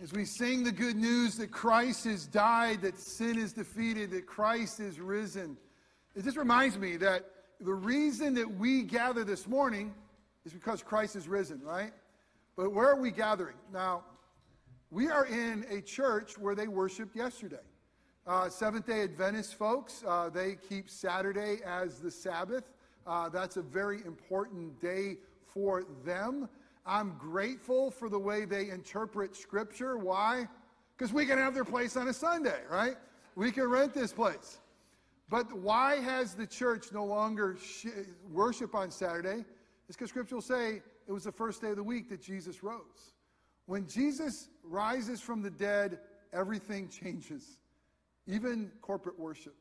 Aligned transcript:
As 0.00 0.12
we 0.12 0.24
sing 0.24 0.62
the 0.62 0.70
good 0.70 0.94
news 0.94 1.36
that 1.38 1.50
Christ 1.50 2.04
has 2.04 2.24
died, 2.24 2.82
that 2.82 2.96
sin 3.00 3.36
is 3.36 3.52
defeated, 3.52 4.12
that 4.12 4.26
Christ 4.26 4.78
is 4.78 5.00
risen, 5.00 5.56
it 6.14 6.22
just 6.22 6.36
reminds 6.36 6.78
me 6.78 6.96
that 6.98 7.24
the 7.60 7.74
reason 7.74 8.32
that 8.34 8.48
we 8.48 8.82
gather 8.84 9.24
this 9.24 9.48
morning 9.48 9.92
is 10.44 10.52
because 10.52 10.84
Christ 10.84 11.16
is 11.16 11.26
risen, 11.26 11.60
right? 11.64 11.90
But 12.56 12.72
where 12.72 12.88
are 12.88 13.00
we 13.00 13.10
gathering? 13.10 13.56
Now, 13.72 14.04
we 14.92 15.08
are 15.08 15.26
in 15.26 15.66
a 15.68 15.80
church 15.80 16.38
where 16.38 16.54
they 16.54 16.68
worshiped 16.68 17.16
yesterday. 17.16 17.56
Uh, 18.24 18.48
Seventh 18.48 18.86
day 18.86 19.02
Adventist 19.02 19.56
folks, 19.56 20.04
uh, 20.06 20.28
they 20.28 20.58
keep 20.68 20.88
Saturday 20.88 21.58
as 21.66 21.98
the 21.98 22.10
Sabbath. 22.10 22.70
Uh, 23.04 23.28
that's 23.30 23.56
a 23.56 23.62
very 23.62 24.04
important 24.06 24.80
day 24.80 25.16
for 25.52 25.82
them. 26.04 26.48
I'm 26.88 27.14
grateful 27.18 27.90
for 27.90 28.08
the 28.08 28.18
way 28.18 28.46
they 28.46 28.70
interpret 28.70 29.36
Scripture. 29.36 29.98
Why? 29.98 30.48
Because 30.96 31.12
we 31.12 31.26
can 31.26 31.36
have 31.36 31.52
their 31.52 31.64
place 31.64 31.96
on 31.96 32.08
a 32.08 32.14
Sunday, 32.14 32.60
right? 32.70 32.96
We 33.36 33.52
can 33.52 33.68
rent 33.68 33.92
this 33.92 34.12
place. 34.12 34.58
But 35.28 35.52
why 35.52 35.96
has 35.96 36.34
the 36.34 36.46
church 36.46 36.86
no 36.90 37.04
longer 37.04 37.56
sh- 37.62 37.88
worship 38.32 38.74
on 38.74 38.90
Saturday? 38.90 39.44
It's 39.86 39.96
because 39.96 40.08
Scripture 40.08 40.36
will 40.36 40.42
say 40.42 40.80
it 41.06 41.12
was 41.12 41.24
the 41.24 41.32
first 41.32 41.60
day 41.60 41.68
of 41.68 41.76
the 41.76 41.82
week 41.82 42.08
that 42.08 42.22
Jesus 42.22 42.62
rose. 42.62 43.12
When 43.66 43.86
Jesus 43.86 44.48
rises 44.64 45.20
from 45.20 45.42
the 45.42 45.50
dead, 45.50 45.98
everything 46.32 46.88
changes, 46.88 47.58
even 48.26 48.72
corporate 48.80 49.18
worship. 49.18 49.54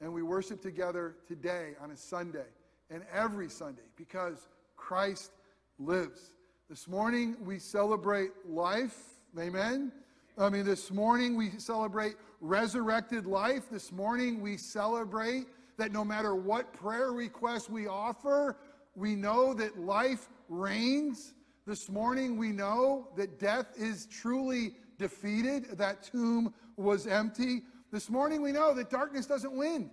And 0.00 0.12
we 0.12 0.22
worship 0.22 0.62
together 0.62 1.16
today 1.26 1.72
on 1.82 1.90
a 1.90 1.96
Sunday 1.96 2.46
and 2.88 3.02
every 3.12 3.50
Sunday 3.50 3.82
because 3.96 4.48
Christ 4.76 5.32
lives. 5.78 6.32
This 6.68 6.88
morning 6.88 7.36
we 7.44 7.60
celebrate 7.60 8.32
life. 8.44 8.98
Amen. 9.38 9.92
I 10.36 10.50
mean, 10.50 10.64
this 10.64 10.90
morning 10.90 11.36
we 11.36 11.50
celebrate 11.58 12.16
resurrected 12.40 13.24
life. 13.24 13.70
This 13.70 13.92
morning 13.92 14.40
we 14.40 14.56
celebrate 14.56 15.46
that 15.76 15.92
no 15.92 16.04
matter 16.04 16.34
what 16.34 16.72
prayer 16.72 17.12
request 17.12 17.70
we 17.70 17.86
offer, 17.86 18.56
we 18.96 19.14
know 19.14 19.54
that 19.54 19.78
life 19.78 20.28
reigns. 20.48 21.34
This 21.68 21.88
morning 21.88 22.36
we 22.36 22.50
know 22.50 23.10
that 23.16 23.38
death 23.38 23.66
is 23.76 24.06
truly 24.06 24.74
defeated, 24.98 25.78
that 25.78 26.02
tomb 26.02 26.52
was 26.76 27.06
empty. 27.06 27.62
This 27.92 28.10
morning 28.10 28.42
we 28.42 28.50
know 28.50 28.74
that 28.74 28.90
darkness 28.90 29.26
doesn't 29.26 29.56
win. 29.56 29.88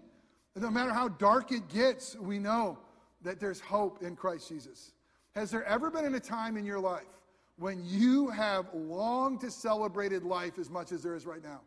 No 0.56 0.72
matter 0.72 0.92
how 0.92 1.10
dark 1.10 1.52
it 1.52 1.70
gets, 1.70 2.16
we 2.16 2.40
know 2.40 2.80
that 3.22 3.40
there's 3.40 3.60
hope 3.60 4.02
in 4.02 4.16
Christ 4.16 4.50
Jesus. 4.50 4.93
Has 5.36 5.50
there 5.50 5.64
ever 5.64 5.90
been 5.90 6.14
a 6.14 6.20
time 6.20 6.58
in 6.58 6.66
your 6.66 6.80
life 6.80 7.02
when 7.58 7.84
you 7.84 8.30
have 8.30 8.68
longed 8.72 9.42
to 9.42 9.50
celebrated 9.50 10.24
life 10.24 10.60
as 10.60 10.70
much 10.70 10.92
as 10.92 11.02
there 11.02 11.16
is 11.16 11.26
right 11.26 11.44
now? 11.44 11.62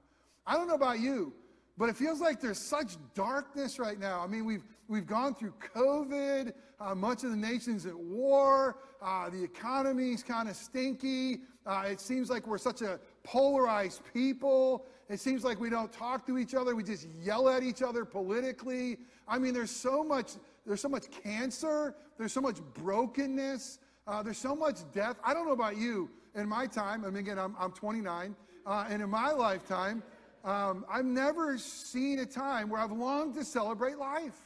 I 0.47 0.55
don't 0.55 0.69
know 0.69 0.75
about 0.75 1.00
you, 1.00 1.33
but 1.77 1.89
it 1.89 1.97
feels 1.97 2.20
like 2.20 2.41
there's 2.41 2.61
such 2.61 2.97
darkness 3.14 3.81
right 3.81 3.98
now. 3.98 4.20
I 4.20 4.28
mean, 4.28 4.44
we've, 4.44 4.62
we've 4.87 5.06
gone 5.06 5.34
through 5.34 5.53
COVID, 5.75 6.53
uh, 6.78 6.94
much 6.94 7.25
of 7.25 7.31
the 7.31 7.37
nation's 7.37 7.87
at 7.87 7.98
war, 7.98 8.77
uh, 9.03 9.31
the 9.31 9.42
economy's 9.42 10.22
kind 10.22 10.48
of 10.48 10.55
stinky. 10.55 11.41
Uh, 11.67 11.87
it 11.91 12.00
seems 12.00 12.31
like 12.31 12.47
we're 12.47 12.59
such 12.59 12.83
a 12.83 13.00
polarized 13.25 14.00
people. 14.14 14.87
It 15.09 15.19
seems 15.19 15.42
like 15.42 15.59
we 15.59 15.70
don't 15.70 15.92
talk 15.92 16.25
to 16.28 16.39
each 16.39 16.55
other, 16.55 16.77
we 16.77 16.84
just 16.84 17.09
yell 17.20 17.48
at 17.48 17.64
each 17.64 17.83
other 17.83 18.05
politically. 18.05 18.98
I 19.27 19.41
mean, 19.41 19.55
there's 19.55 19.72
so 19.72 20.05
much 20.05 20.34
there's 20.67 20.81
so 20.81 20.89
much 20.89 21.11
cancer, 21.22 21.95
there's 22.19 22.33
so 22.33 22.41
much 22.41 22.59
brokenness, 22.75 23.78
uh, 24.06 24.22
there's 24.22 24.39
so 24.39 24.55
much 24.55 24.78
death. 24.92 25.17
I 25.25 25.33
don't 25.33 25.47
know 25.47 25.53
about 25.53 25.77
you. 25.77 26.11
In 26.34 26.48
my 26.48 26.67
time, 26.67 27.05
I 27.05 27.09
mean, 27.09 27.19
again, 27.19 27.39
I'm, 27.39 27.56
I'm 27.59 27.72
29, 27.72 28.36
uh, 28.67 28.84
and 28.91 29.00
in 29.00 29.09
my 29.09 29.31
lifetime, 29.31 30.03
um, 30.44 30.84
I've 30.89 31.05
never 31.05 31.56
seen 31.59 32.19
a 32.19 32.27
time 32.27 32.69
where 32.69 32.81
I've 32.81 32.92
longed 32.92 33.34
to 33.34 33.44
celebrate 33.44 33.98
life. 33.98 34.37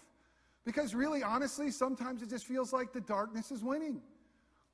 Because 0.65 0.95
really, 0.95 1.23
honestly, 1.23 1.71
sometimes 1.71 2.23
it 2.23 2.31
just 2.31 2.47
feels 2.47 2.73
like 2.73 2.93
the 2.93 3.01
darkness 3.01 3.51
is 3.51 3.65
winning. 3.65 4.01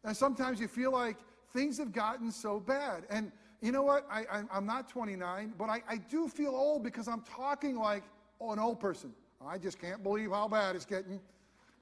And 0.05 0.17
sometimes 0.17 0.61
you 0.61 0.69
feel 0.69 0.93
like 0.93 1.17
things 1.53 1.79
have 1.79 1.93
gotten 1.93 2.31
so 2.31 2.61
bad. 2.61 3.05
And 3.09 3.33
you 3.61 3.73
know 3.73 3.83
what? 3.83 4.06
I, 4.11 4.45
am 4.53 4.67
not 4.67 4.89
29, 4.89 5.55
but 5.56 5.69
I, 5.69 5.83
I 5.89 5.97
do 5.97 6.29
feel 6.29 6.55
old 6.55 6.83
because 6.83 7.09
I'm 7.09 7.23
talking 7.23 7.77
like 7.77 8.05
an 8.41 8.59
old 8.59 8.79
person. 8.79 9.12
I 9.45 9.59
just 9.59 9.81
can't 9.81 10.03
believe 10.03 10.31
how 10.31 10.49
bad 10.49 10.77
it's 10.77 10.85
getting. 10.85 11.21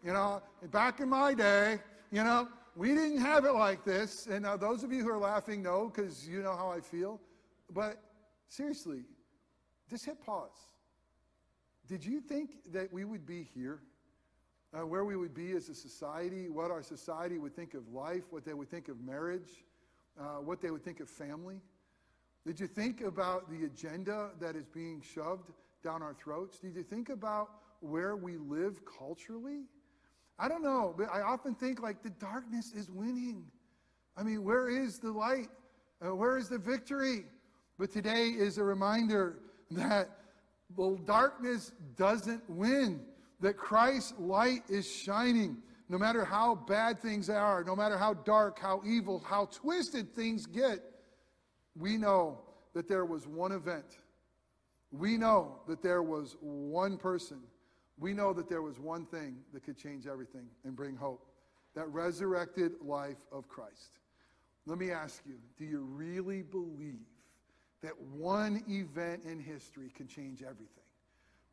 You 0.04 0.12
know, 0.12 0.42
back 0.70 1.00
in 1.00 1.08
my 1.08 1.32
day, 1.32 1.78
you 2.12 2.22
know, 2.22 2.48
we 2.76 2.88
didn't 2.88 3.18
have 3.18 3.46
it 3.46 3.52
like 3.52 3.84
this. 3.84 4.26
And 4.26 4.44
uh, 4.44 4.58
those 4.58 4.84
of 4.84 4.92
you 4.92 5.02
who 5.02 5.08
are 5.08 5.18
laughing 5.18 5.62
know 5.62 5.88
because 5.88 6.28
you 6.28 6.42
know 6.42 6.54
how 6.54 6.70
I 6.70 6.80
feel. 6.80 7.20
But 7.72 8.02
seriously, 8.48 9.04
just 9.88 10.04
hit 10.04 10.20
pause. 10.20 10.50
Did 11.88 12.04
you 12.04 12.20
think 12.20 12.70
that 12.72 12.92
we 12.92 13.06
would 13.06 13.24
be 13.24 13.48
here? 13.54 13.80
Uh, 14.74 14.84
where 14.84 15.04
we 15.04 15.16
would 15.16 15.34
be 15.34 15.52
as 15.52 15.68
a 15.68 15.74
society, 15.74 16.50
what 16.50 16.70
our 16.70 16.82
society 16.82 17.38
would 17.38 17.54
think 17.54 17.74
of 17.74 17.88
life, 17.92 18.24
what 18.30 18.44
they 18.44 18.54
would 18.54 18.68
think 18.68 18.88
of 18.88 19.00
marriage, 19.00 19.62
uh, 20.20 20.40
what 20.40 20.60
they 20.60 20.70
would 20.70 20.82
think 20.82 21.00
of 21.00 21.08
family? 21.08 21.60
Did 22.44 22.58
you 22.60 22.66
think 22.66 23.00
about 23.00 23.48
the 23.48 23.64
agenda 23.64 24.30
that 24.40 24.56
is 24.56 24.66
being 24.66 25.00
shoved 25.00 25.50
down 25.82 26.02
our 26.02 26.12
throats? 26.12 26.58
Did 26.58 26.74
you 26.74 26.82
think 26.82 27.08
about 27.08 27.50
where 27.80 28.16
we 28.16 28.36
live 28.36 28.80
culturally? 28.84 29.62
I 30.38 30.48
don't 30.48 30.62
know, 30.62 30.94
but 30.96 31.08
I 31.12 31.22
often 31.22 31.54
think 31.54 31.80
like 31.80 32.02
the 32.02 32.10
darkness 32.10 32.72
is 32.72 32.90
winning. 32.90 33.44
I 34.16 34.22
mean, 34.22 34.42
where 34.44 34.68
is 34.68 34.98
the 34.98 35.12
light? 35.12 35.48
Uh, 36.04 36.14
where 36.14 36.36
is 36.36 36.48
the 36.48 36.58
victory? 36.58 37.24
But 37.78 37.92
today 37.92 38.28
is 38.28 38.58
a 38.58 38.64
reminder 38.64 39.38
that 39.70 40.10
well, 40.76 40.96
darkness 40.96 41.72
doesn't 41.96 42.42
win, 42.48 43.00
that 43.40 43.56
Christ's 43.56 44.14
light 44.18 44.62
is 44.68 44.90
shining. 44.90 45.58
No 45.88 45.98
matter 45.98 46.24
how 46.24 46.54
bad 46.54 47.00
things 47.00 47.28
are, 47.28 47.62
no 47.62 47.76
matter 47.76 47.98
how 47.98 48.14
dark, 48.14 48.58
how 48.58 48.82
evil, 48.84 49.22
how 49.24 49.46
twisted 49.46 50.14
things 50.14 50.46
get, 50.46 50.80
we 51.76 51.96
know 51.96 52.40
that 52.74 52.88
there 52.88 53.04
was 53.04 53.26
one 53.26 53.52
event. 53.52 53.98
We 54.90 55.16
know 55.16 55.60
that 55.68 55.82
there 55.82 56.02
was 56.02 56.36
one 56.40 56.96
person 56.96 57.40
we 57.98 58.12
know 58.12 58.32
that 58.32 58.48
there 58.48 58.62
was 58.62 58.78
one 58.78 59.06
thing 59.06 59.36
that 59.52 59.64
could 59.64 59.78
change 59.78 60.06
everything 60.06 60.46
and 60.64 60.74
bring 60.74 60.96
hope 60.96 61.26
that 61.74 61.88
resurrected 61.88 62.72
life 62.80 63.18
of 63.32 63.48
Christ. 63.48 63.98
Let 64.66 64.78
me 64.78 64.90
ask 64.90 65.22
you 65.26 65.34
do 65.58 65.64
you 65.64 65.80
really 65.80 66.42
believe 66.42 67.06
that 67.82 68.00
one 68.00 68.62
event 68.68 69.24
in 69.24 69.38
history 69.38 69.90
can 69.94 70.08
change 70.08 70.42
everything? 70.42 70.68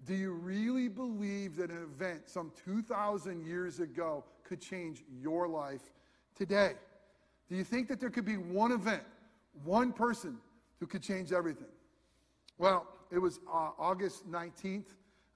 Do 0.06 0.16
you 0.16 0.32
really 0.32 0.88
believe 0.88 1.58
that 1.58 1.70
an 1.70 1.84
event 1.84 2.30
some 2.30 2.52
2,000 2.64 3.46
years 3.46 3.80
ago 3.80 4.24
could 4.44 4.62
change 4.62 5.04
your 5.22 5.48
life 5.48 5.92
today? 6.36 6.74
Do 7.50 7.56
you 7.56 7.64
think 7.64 7.88
that 7.90 8.00
there 8.00 8.10
could 8.10 8.26
be 8.26 8.38
one 8.38 8.72
event, 8.72 9.04
one 9.64 9.92
person 9.92 10.38
who 10.80 10.88
could 10.88 11.04
change 11.04 11.34
everything? 11.34 11.68
Well, 12.58 12.88
it 13.12 13.20
was 13.20 13.40
uh, 13.52 13.72
August 13.78 14.32
19th, 14.32 14.86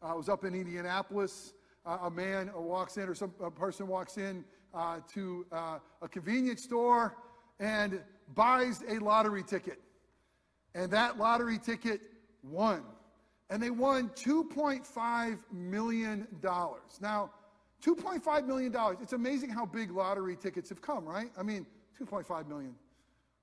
I 0.05 0.13
was 0.13 0.29
up 0.29 0.45
in 0.45 0.53
Indianapolis. 0.53 1.53
Uh, 1.85 1.97
a 2.03 2.11
man 2.11 2.51
walks 2.55 2.97
in, 2.97 3.09
or 3.09 3.15
some 3.15 3.33
a 3.41 3.49
person 3.49 3.87
walks 3.87 4.17
in 4.17 4.43
uh, 4.73 4.99
to 5.13 5.45
uh, 5.51 5.79
a 6.01 6.07
convenience 6.07 6.63
store 6.63 7.15
and 7.59 8.01
buys 8.35 8.83
a 8.87 8.99
lottery 8.99 9.43
ticket. 9.43 9.79
And 10.75 10.91
that 10.91 11.17
lottery 11.17 11.57
ticket 11.57 12.01
won. 12.43 12.83
And 13.49 13.61
they 13.61 13.69
won 13.69 14.09
$2.5 14.09 15.39
million. 15.51 16.27
Now, 17.01 17.31
$2.5 17.83 18.47
million, 18.47 18.75
it's 19.01 19.13
amazing 19.13 19.49
how 19.49 19.65
big 19.65 19.91
lottery 19.91 20.35
tickets 20.35 20.69
have 20.69 20.81
come, 20.81 21.05
right? 21.05 21.29
I 21.37 21.43
mean, 21.43 21.65
2.5 21.99 22.47
million. 22.47 22.73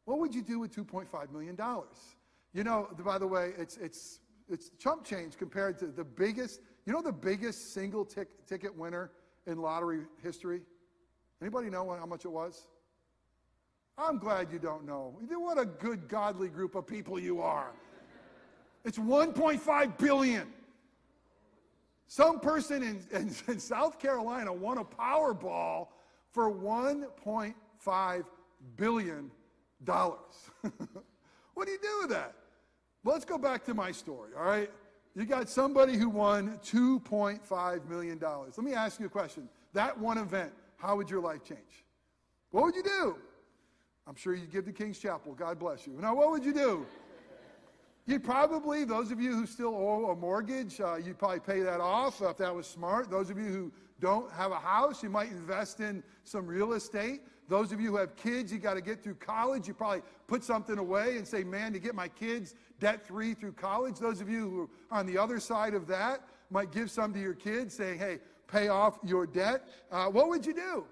What 0.04 0.18
would 0.18 0.34
you 0.34 0.42
do 0.42 0.58
with 0.58 0.74
$2.5 0.74 1.32
million? 1.32 1.56
You 2.52 2.64
know, 2.64 2.88
by 3.04 3.18
the 3.18 3.26
way, 3.26 3.52
it's, 3.56 3.76
it's 3.76 4.18
it's 4.52 4.70
chump 4.78 5.04
change 5.04 5.36
compared 5.36 5.78
to 5.78 5.86
the 5.86 6.04
biggest, 6.04 6.60
you 6.86 6.92
know 6.92 7.02
the 7.02 7.12
biggest 7.12 7.72
single 7.72 8.04
tic- 8.04 8.46
ticket 8.46 8.76
winner 8.76 9.10
in 9.46 9.58
lottery 9.58 10.02
history? 10.22 10.60
Anybody 11.40 11.70
know 11.70 11.96
how 11.98 12.06
much 12.06 12.24
it 12.24 12.30
was? 12.30 12.68
I'm 13.98 14.18
glad 14.18 14.50
you 14.52 14.58
don't 14.58 14.86
know. 14.86 15.16
What 15.28 15.58
a 15.58 15.64
good, 15.64 16.08
godly 16.08 16.48
group 16.48 16.74
of 16.74 16.86
people 16.86 17.18
you 17.18 17.40
are. 17.40 17.72
It's 18.84 18.98
1.5 18.98 19.98
billion. 19.98 20.48
Some 22.06 22.40
person 22.40 22.82
in, 22.82 23.00
in, 23.12 23.34
in 23.48 23.58
South 23.58 23.98
Carolina 23.98 24.52
won 24.52 24.78
a 24.78 24.84
Powerball 24.84 25.88
for 26.30 26.50
1.5 26.50 28.24
billion 28.76 29.30
dollars. 29.84 30.50
what 31.54 31.66
do 31.66 31.72
you 31.72 31.78
do 31.80 31.98
with 32.02 32.10
that? 32.10 32.34
Let's 33.04 33.24
go 33.24 33.38
back 33.38 33.64
to 33.64 33.74
my 33.74 33.92
story, 33.92 34.30
all 34.36 34.44
right? 34.44 34.70
You 35.14 35.24
got 35.26 35.48
somebody 35.48 35.96
who 35.96 36.08
won 36.08 36.58
$2.5 36.64 37.88
million. 37.88 38.18
Let 38.20 38.58
me 38.58 38.72
ask 38.72 38.98
you 38.98 39.06
a 39.06 39.10
question. 39.10 39.48
That 39.74 39.98
one 39.98 40.18
event, 40.18 40.52
how 40.76 40.96
would 40.96 41.10
your 41.10 41.20
life 41.20 41.44
change? 41.44 41.84
What 42.50 42.64
would 42.64 42.74
you 42.74 42.82
do? 42.82 43.16
I'm 44.06 44.14
sure 44.14 44.34
you'd 44.34 44.50
give 44.50 44.64
to 44.64 44.72
King's 44.72 44.98
Chapel. 44.98 45.34
God 45.34 45.58
bless 45.58 45.86
you. 45.86 45.94
Now, 46.00 46.14
what 46.14 46.30
would 46.30 46.44
you 46.44 46.54
do? 46.54 46.86
You'd 48.04 48.24
probably, 48.24 48.84
those 48.84 49.12
of 49.12 49.20
you 49.20 49.32
who 49.32 49.46
still 49.46 49.76
owe 49.76 50.10
a 50.10 50.16
mortgage, 50.16 50.80
uh, 50.80 50.96
you'd 50.96 51.18
probably 51.18 51.40
pay 51.40 51.60
that 51.60 51.80
off 51.80 52.20
if 52.20 52.36
that 52.38 52.54
was 52.54 52.66
smart. 52.66 53.10
Those 53.10 53.30
of 53.30 53.38
you 53.38 53.44
who 53.44 53.72
don't 54.00 54.30
have 54.32 54.50
a 54.50 54.56
house, 54.56 55.02
you 55.02 55.10
might 55.10 55.30
invest 55.30 55.78
in 55.78 56.02
some 56.24 56.46
real 56.46 56.72
estate. 56.72 57.22
Those 57.52 57.70
of 57.70 57.82
you 57.82 57.90
who 57.90 57.96
have 57.96 58.16
kids, 58.16 58.50
you 58.50 58.58
got 58.58 58.74
to 58.74 58.80
get 58.80 59.04
through 59.04 59.16
college. 59.16 59.68
You 59.68 59.74
probably 59.74 60.00
put 60.26 60.42
something 60.42 60.78
away 60.78 61.18
and 61.18 61.28
say, 61.28 61.44
man, 61.44 61.74
to 61.74 61.78
get 61.78 61.94
my 61.94 62.08
kids 62.08 62.54
debt 62.80 63.06
free 63.06 63.34
through 63.34 63.52
college. 63.52 63.98
Those 63.98 64.22
of 64.22 64.30
you 64.30 64.48
who 64.48 64.70
are 64.90 65.00
on 65.00 65.04
the 65.04 65.18
other 65.18 65.38
side 65.38 65.74
of 65.74 65.86
that 65.88 66.26
might 66.48 66.72
give 66.72 66.90
some 66.90 67.12
to 67.12 67.20
your 67.20 67.34
kids 67.34 67.74
saying, 67.74 67.98
hey, 67.98 68.20
pay 68.48 68.68
off 68.68 68.98
your 69.04 69.26
debt. 69.26 69.68
Uh, 69.90 70.06
what 70.06 70.30
would 70.30 70.46
you 70.46 70.54
do? 70.54 70.84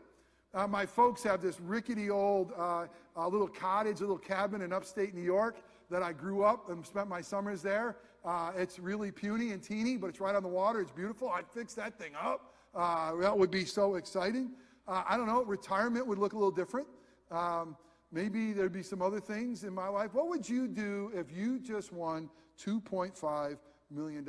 Uh, 0.52 0.66
my 0.66 0.84
folks 0.84 1.22
have 1.22 1.40
this 1.40 1.58
rickety 1.60 2.10
old 2.10 2.52
uh, 2.58 2.84
uh 3.16 3.26
little 3.26 3.48
cottage, 3.48 4.00
a 4.00 4.02
little 4.02 4.18
cabin 4.18 4.60
in 4.60 4.70
upstate 4.70 5.14
New 5.14 5.22
York 5.22 5.56
that 5.90 6.02
I 6.02 6.12
grew 6.12 6.42
up 6.44 6.68
and 6.68 6.84
spent 6.84 7.08
my 7.08 7.22
summers 7.22 7.62
there. 7.62 7.96
Uh, 8.22 8.52
it's 8.54 8.78
really 8.78 9.10
puny 9.10 9.52
and 9.52 9.62
teeny, 9.62 9.96
but 9.96 10.08
it's 10.08 10.20
right 10.20 10.34
on 10.34 10.42
the 10.42 10.48
water. 10.50 10.82
It's 10.82 10.90
beautiful. 10.90 11.30
I'd 11.30 11.48
fix 11.48 11.72
that 11.72 11.98
thing 11.98 12.12
up. 12.22 12.52
Uh, 12.74 13.16
that 13.16 13.36
would 13.36 13.50
be 13.50 13.64
so 13.64 13.94
exciting. 13.94 14.50
Uh, 14.86 15.02
I 15.08 15.16
don't 15.16 15.26
know, 15.26 15.42
retirement 15.44 16.06
would 16.06 16.18
look 16.18 16.32
a 16.32 16.36
little 16.36 16.50
different. 16.50 16.86
Um, 17.30 17.76
maybe 18.12 18.52
there'd 18.52 18.72
be 18.72 18.82
some 18.82 19.02
other 19.02 19.20
things 19.20 19.64
in 19.64 19.72
my 19.72 19.88
life. 19.88 20.14
What 20.14 20.28
would 20.28 20.48
you 20.48 20.66
do 20.66 21.12
if 21.14 21.30
you 21.30 21.58
just 21.60 21.92
won 21.92 22.28
$2.5 22.62 23.58
million? 23.90 24.28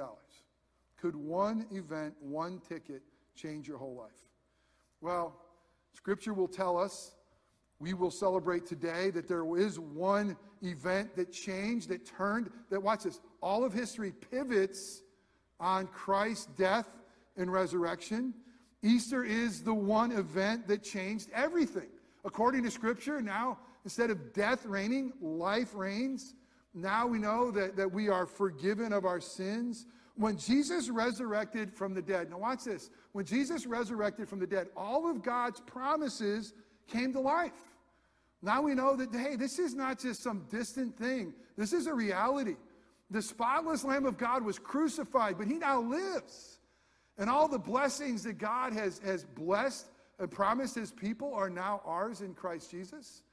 Could 0.98 1.16
one 1.16 1.66
event, 1.72 2.14
one 2.20 2.62
ticket, 2.68 3.02
change 3.36 3.68
your 3.68 3.78
whole 3.78 3.96
life? 3.96 4.12
Well, 5.02 5.36
Scripture 5.94 6.34
will 6.34 6.48
tell 6.48 6.78
us 6.78 7.16
we 7.80 7.96
will 7.96 8.12
celebrate 8.12 8.68
today 8.68 9.10
that 9.10 9.28
there 9.28 9.58
is 9.58 9.80
one 9.80 10.38
event 10.62 11.16
that 11.16 11.32
changed, 11.32 11.90
that 11.90 12.06
turned, 12.06 12.52
that, 12.70 12.82
watch 12.82 13.04
this, 13.04 13.20
all 13.42 13.64
of 13.64 13.74
history 13.74 14.14
pivots 14.30 15.02
on 15.60 15.88
Christ's 15.88 16.46
death 16.58 16.88
and 17.38 17.52
resurrection. 17.52 18.36
Easter 18.84 19.24
is 19.24 19.62
the 19.62 19.74
one 19.74 20.12
event 20.12 20.68
that 20.68 20.84
changed 20.84 21.30
everything. 21.34 21.90
According 22.26 22.64
to 22.64 22.72
Scripture, 22.72 23.22
now 23.22 23.58
instead 23.84 24.10
of 24.10 24.34
death 24.34 24.66
reigning, 24.66 25.14
life 25.22 25.74
reigns. 25.74 26.36
Now 26.74 27.08
we 27.08 27.20
know 27.20 27.52
that, 27.52 27.76
that 27.76 27.92
we 27.92 28.10
are 28.10 28.26
forgiven 28.26 28.94
of 28.94 29.06
our 29.06 29.20
sins. 29.20 29.86
When 30.16 30.38
Jesus 30.38 30.90
resurrected 30.90 31.74
from 31.74 31.94
the 31.94 32.02
dead, 32.02 32.30
now 32.30 32.38
watch 32.40 32.64
this. 32.66 32.90
When 33.12 33.26
Jesus 33.26 33.66
resurrected 33.66 34.30
from 34.30 34.40
the 34.40 34.48
dead, 34.48 34.68
all 34.76 35.10
of 35.10 35.24
God's 35.24 35.60
promises 35.62 36.54
came 36.88 37.12
to 37.14 37.20
life. 37.20 37.52
Now 38.42 38.62
we 38.62 38.74
know 38.74 38.96
that, 38.96 39.14
hey, 39.14 39.36
this 39.36 39.60
is 39.60 39.76
not 39.76 40.00
just 40.00 40.24
some 40.24 40.46
distant 40.50 40.98
thing, 40.98 41.34
this 41.58 41.74
is 41.74 41.88
a 41.88 41.94
reality. 41.94 42.56
The 43.10 43.22
spotless 43.22 43.84
Lamb 43.84 44.06
of 44.06 44.18
God 44.18 44.44
was 44.44 44.58
crucified, 44.58 45.38
but 45.38 45.46
he 45.46 45.56
now 45.56 45.82
lives. 45.82 46.60
And 47.18 47.30
all 47.30 47.48
the 47.48 47.60
blessings 47.60 48.24
that 48.24 48.38
God 48.38 48.74
has, 48.74 49.00
has 49.00 49.24
blessed 49.24 49.88
and 50.20 50.30
promised 50.30 50.76
his 50.76 50.92
people 50.92 51.34
are 51.34 51.50
now 51.50 51.82
ours 51.86 52.22
in 52.22 52.34
Christ 52.34 52.72
Jesus. 52.72 53.24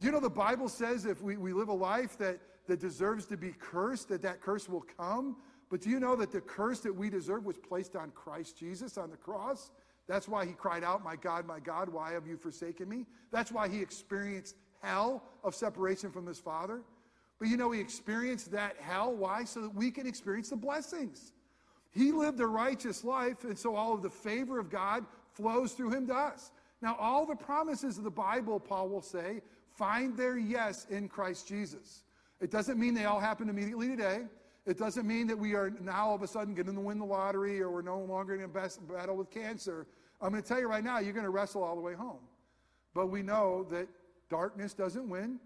Do 0.00 0.06
you 0.06 0.12
know 0.12 0.20
the 0.20 0.30
Bible 0.30 0.68
says 0.68 1.04
if 1.06 1.22
we, 1.22 1.36
we 1.36 1.52
live 1.52 1.68
a 1.68 1.74
life 1.74 2.18
that, 2.18 2.38
that 2.66 2.80
deserves 2.80 3.26
to 3.26 3.36
be 3.36 3.52
cursed, 3.52 4.08
that 4.08 4.22
that 4.22 4.40
curse 4.40 4.68
will 4.68 4.84
come? 4.98 5.36
But 5.70 5.80
do 5.80 5.90
you 5.90 5.98
know 5.98 6.14
that 6.16 6.30
the 6.30 6.40
curse 6.40 6.80
that 6.80 6.94
we 6.94 7.10
deserve 7.10 7.44
was 7.44 7.58
placed 7.58 7.96
on 7.96 8.10
Christ 8.10 8.58
Jesus 8.58 8.98
on 8.98 9.10
the 9.10 9.16
cross? 9.16 9.70
That's 10.06 10.28
why 10.28 10.44
he 10.44 10.52
cried 10.52 10.84
out, 10.84 11.02
My 11.02 11.16
God, 11.16 11.46
my 11.46 11.60
God, 11.60 11.88
why 11.88 12.12
have 12.12 12.26
you 12.26 12.36
forsaken 12.36 12.88
me? 12.88 13.06
That's 13.32 13.50
why 13.50 13.68
he 13.68 13.80
experienced 13.80 14.56
hell 14.82 15.22
of 15.42 15.54
separation 15.54 16.10
from 16.10 16.26
his 16.26 16.38
Father. 16.38 16.82
But 17.38 17.48
you 17.48 17.56
know, 17.56 17.70
he 17.70 17.80
experienced 17.80 18.52
that 18.52 18.76
hell. 18.78 19.14
Why? 19.14 19.44
So 19.44 19.62
that 19.62 19.74
we 19.74 19.90
can 19.90 20.06
experience 20.06 20.50
the 20.50 20.56
blessings. 20.56 21.32
He 21.94 22.10
lived 22.10 22.40
a 22.40 22.46
righteous 22.46 23.04
life, 23.04 23.44
and 23.44 23.56
so 23.56 23.76
all 23.76 23.94
of 23.94 24.02
the 24.02 24.10
favor 24.10 24.58
of 24.58 24.68
God 24.68 25.04
flows 25.32 25.72
through 25.72 25.90
him 25.90 26.06
to 26.08 26.14
us. 26.14 26.50
Now, 26.82 26.96
all 26.98 27.24
the 27.24 27.36
promises 27.36 27.98
of 27.98 28.04
the 28.04 28.10
Bible, 28.10 28.58
Paul 28.58 28.88
will 28.88 29.02
say, 29.02 29.40
find 29.76 30.16
their 30.16 30.36
yes 30.36 30.86
in 30.90 31.08
Christ 31.08 31.46
Jesus. 31.46 32.02
It 32.40 32.50
doesn't 32.50 32.78
mean 32.78 32.94
they 32.94 33.04
all 33.04 33.20
happen 33.20 33.48
immediately 33.48 33.88
today. 33.88 34.22
It 34.66 34.76
doesn't 34.76 35.06
mean 35.06 35.26
that 35.28 35.38
we 35.38 35.54
are 35.54 35.70
now 35.80 36.08
all 36.08 36.14
of 36.14 36.22
a 36.22 36.26
sudden 36.26 36.54
going 36.54 36.74
to 36.74 36.80
win 36.80 36.98
the 36.98 37.04
lottery 37.04 37.60
or 37.60 37.70
we're 37.70 37.82
no 37.82 38.00
longer 38.00 38.34
in 38.34 38.42
a 38.42 38.48
battle 38.48 39.16
with 39.16 39.30
cancer. 39.30 39.86
I'm 40.20 40.30
going 40.30 40.42
to 40.42 40.48
tell 40.48 40.58
you 40.58 40.68
right 40.68 40.82
now, 40.82 40.98
you're 40.98 41.12
going 41.12 41.24
to 41.24 41.30
wrestle 41.30 41.62
all 41.62 41.76
the 41.76 41.82
way 41.82 41.94
home. 41.94 42.20
But 42.94 43.08
we 43.08 43.22
know 43.22 43.66
that 43.70 43.88
darkness 44.30 44.74
doesn't 44.74 45.08
win, 45.08 45.38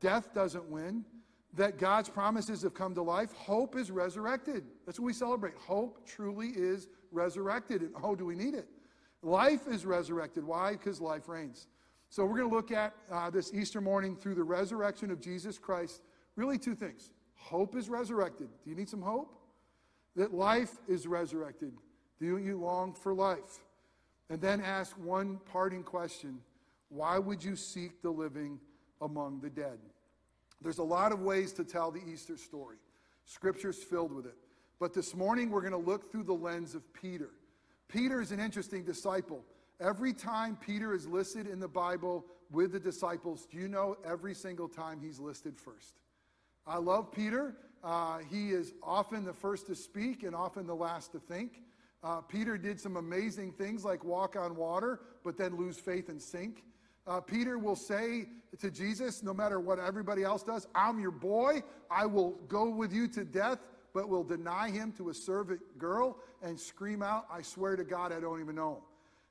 death 0.00 0.34
doesn't 0.34 0.68
win, 0.68 1.04
that 1.56 1.78
God's 1.78 2.08
promises 2.08 2.62
have 2.62 2.74
come 2.74 2.94
to 2.94 3.02
life. 3.02 3.32
Hope 3.32 3.76
is 3.76 3.90
resurrected. 3.90 4.64
That's 4.84 5.00
what 5.00 5.06
we 5.06 5.12
celebrate. 5.12 5.54
Hope 5.54 6.06
truly 6.06 6.48
is 6.48 6.88
resurrected. 7.10 7.80
And 7.80 7.94
oh, 8.02 8.14
do 8.14 8.26
we 8.26 8.36
need 8.36 8.54
it? 8.54 8.68
Life 9.22 9.66
is 9.66 9.86
resurrected. 9.86 10.44
Why? 10.44 10.72
Because 10.72 11.00
life 11.00 11.28
reigns. 11.28 11.68
So 12.10 12.24
we're 12.24 12.36
going 12.36 12.50
to 12.50 12.54
look 12.54 12.70
at 12.70 12.94
uh, 13.10 13.30
this 13.30 13.52
Easter 13.54 13.80
morning 13.80 14.16
through 14.16 14.34
the 14.34 14.44
resurrection 14.44 15.10
of 15.10 15.20
Jesus 15.20 15.58
Christ. 15.58 16.02
Really, 16.36 16.58
two 16.58 16.74
things. 16.74 17.12
Hope 17.34 17.74
is 17.74 17.88
resurrected. 17.88 18.48
Do 18.62 18.70
you 18.70 18.76
need 18.76 18.88
some 18.88 19.02
hope? 19.02 19.34
That 20.14 20.34
life 20.34 20.72
is 20.86 21.06
resurrected. 21.06 21.72
Do 22.20 22.38
you 22.38 22.58
long 22.58 22.92
for 22.92 23.14
life? 23.14 23.64
And 24.28 24.40
then 24.40 24.60
ask 24.60 24.96
one 24.98 25.40
parting 25.50 25.82
question 25.82 26.38
Why 26.90 27.18
would 27.18 27.42
you 27.42 27.56
seek 27.56 28.02
the 28.02 28.10
living 28.10 28.60
among 29.00 29.40
the 29.40 29.50
dead? 29.50 29.78
There's 30.62 30.78
a 30.78 30.84
lot 30.84 31.12
of 31.12 31.20
ways 31.20 31.52
to 31.54 31.64
tell 31.64 31.90
the 31.90 32.00
Easter 32.10 32.36
story. 32.36 32.76
Scripture's 33.24 33.82
filled 33.82 34.12
with 34.12 34.26
it. 34.26 34.36
But 34.78 34.94
this 34.94 35.14
morning 35.14 35.50
we're 35.50 35.60
going 35.60 35.72
to 35.72 35.78
look 35.78 36.10
through 36.10 36.24
the 36.24 36.34
lens 36.34 36.74
of 36.74 36.82
Peter. 36.92 37.30
Peter 37.88 38.20
is 38.20 38.32
an 38.32 38.40
interesting 38.40 38.84
disciple. 38.84 39.44
Every 39.80 40.12
time 40.12 40.56
Peter 40.60 40.94
is 40.94 41.06
listed 41.06 41.46
in 41.46 41.60
the 41.60 41.68
Bible 41.68 42.24
with 42.50 42.72
the 42.72 42.80
disciples, 42.80 43.46
do 43.50 43.58
you 43.58 43.68
know 43.68 43.96
every 44.04 44.34
single 44.34 44.68
time 44.68 45.00
he's 45.00 45.18
listed 45.18 45.58
first? 45.58 46.00
I 46.66 46.78
love 46.78 47.12
Peter. 47.12 47.56
Uh, 47.84 48.18
he 48.30 48.50
is 48.50 48.72
often 48.82 49.24
the 49.24 49.32
first 49.32 49.66
to 49.68 49.74
speak 49.74 50.22
and 50.22 50.34
often 50.34 50.66
the 50.66 50.74
last 50.74 51.12
to 51.12 51.20
think. 51.20 51.62
Uh, 52.02 52.20
Peter 52.20 52.58
did 52.58 52.80
some 52.80 52.96
amazing 52.96 53.52
things 53.52 53.84
like 53.84 54.04
walk 54.04 54.36
on 54.36 54.56
water, 54.56 55.00
but 55.24 55.36
then 55.36 55.56
lose 55.56 55.78
faith 55.78 56.08
and 56.08 56.20
sink. 56.20 56.64
Uh, 57.06 57.20
Peter 57.20 57.58
will 57.58 57.76
say 57.76 58.26
to 58.58 58.70
Jesus, 58.70 59.22
no 59.22 59.32
matter 59.32 59.60
what 59.60 59.78
everybody 59.78 60.24
else 60.24 60.42
does, 60.42 60.66
I'm 60.74 60.98
your 60.98 61.10
boy. 61.10 61.62
I 61.90 62.06
will 62.06 62.32
go 62.48 62.68
with 62.68 62.92
you 62.92 63.06
to 63.08 63.24
death, 63.24 63.58
but 63.94 64.08
will 64.08 64.24
deny 64.24 64.70
him 64.70 64.92
to 64.92 65.10
a 65.10 65.14
servant 65.14 65.60
girl 65.78 66.18
and 66.42 66.58
scream 66.58 67.02
out, 67.02 67.26
I 67.30 67.42
swear 67.42 67.76
to 67.76 67.84
God, 67.84 68.12
I 68.12 68.20
don't 68.20 68.40
even 68.40 68.56
know 68.56 68.76
him. 68.76 68.82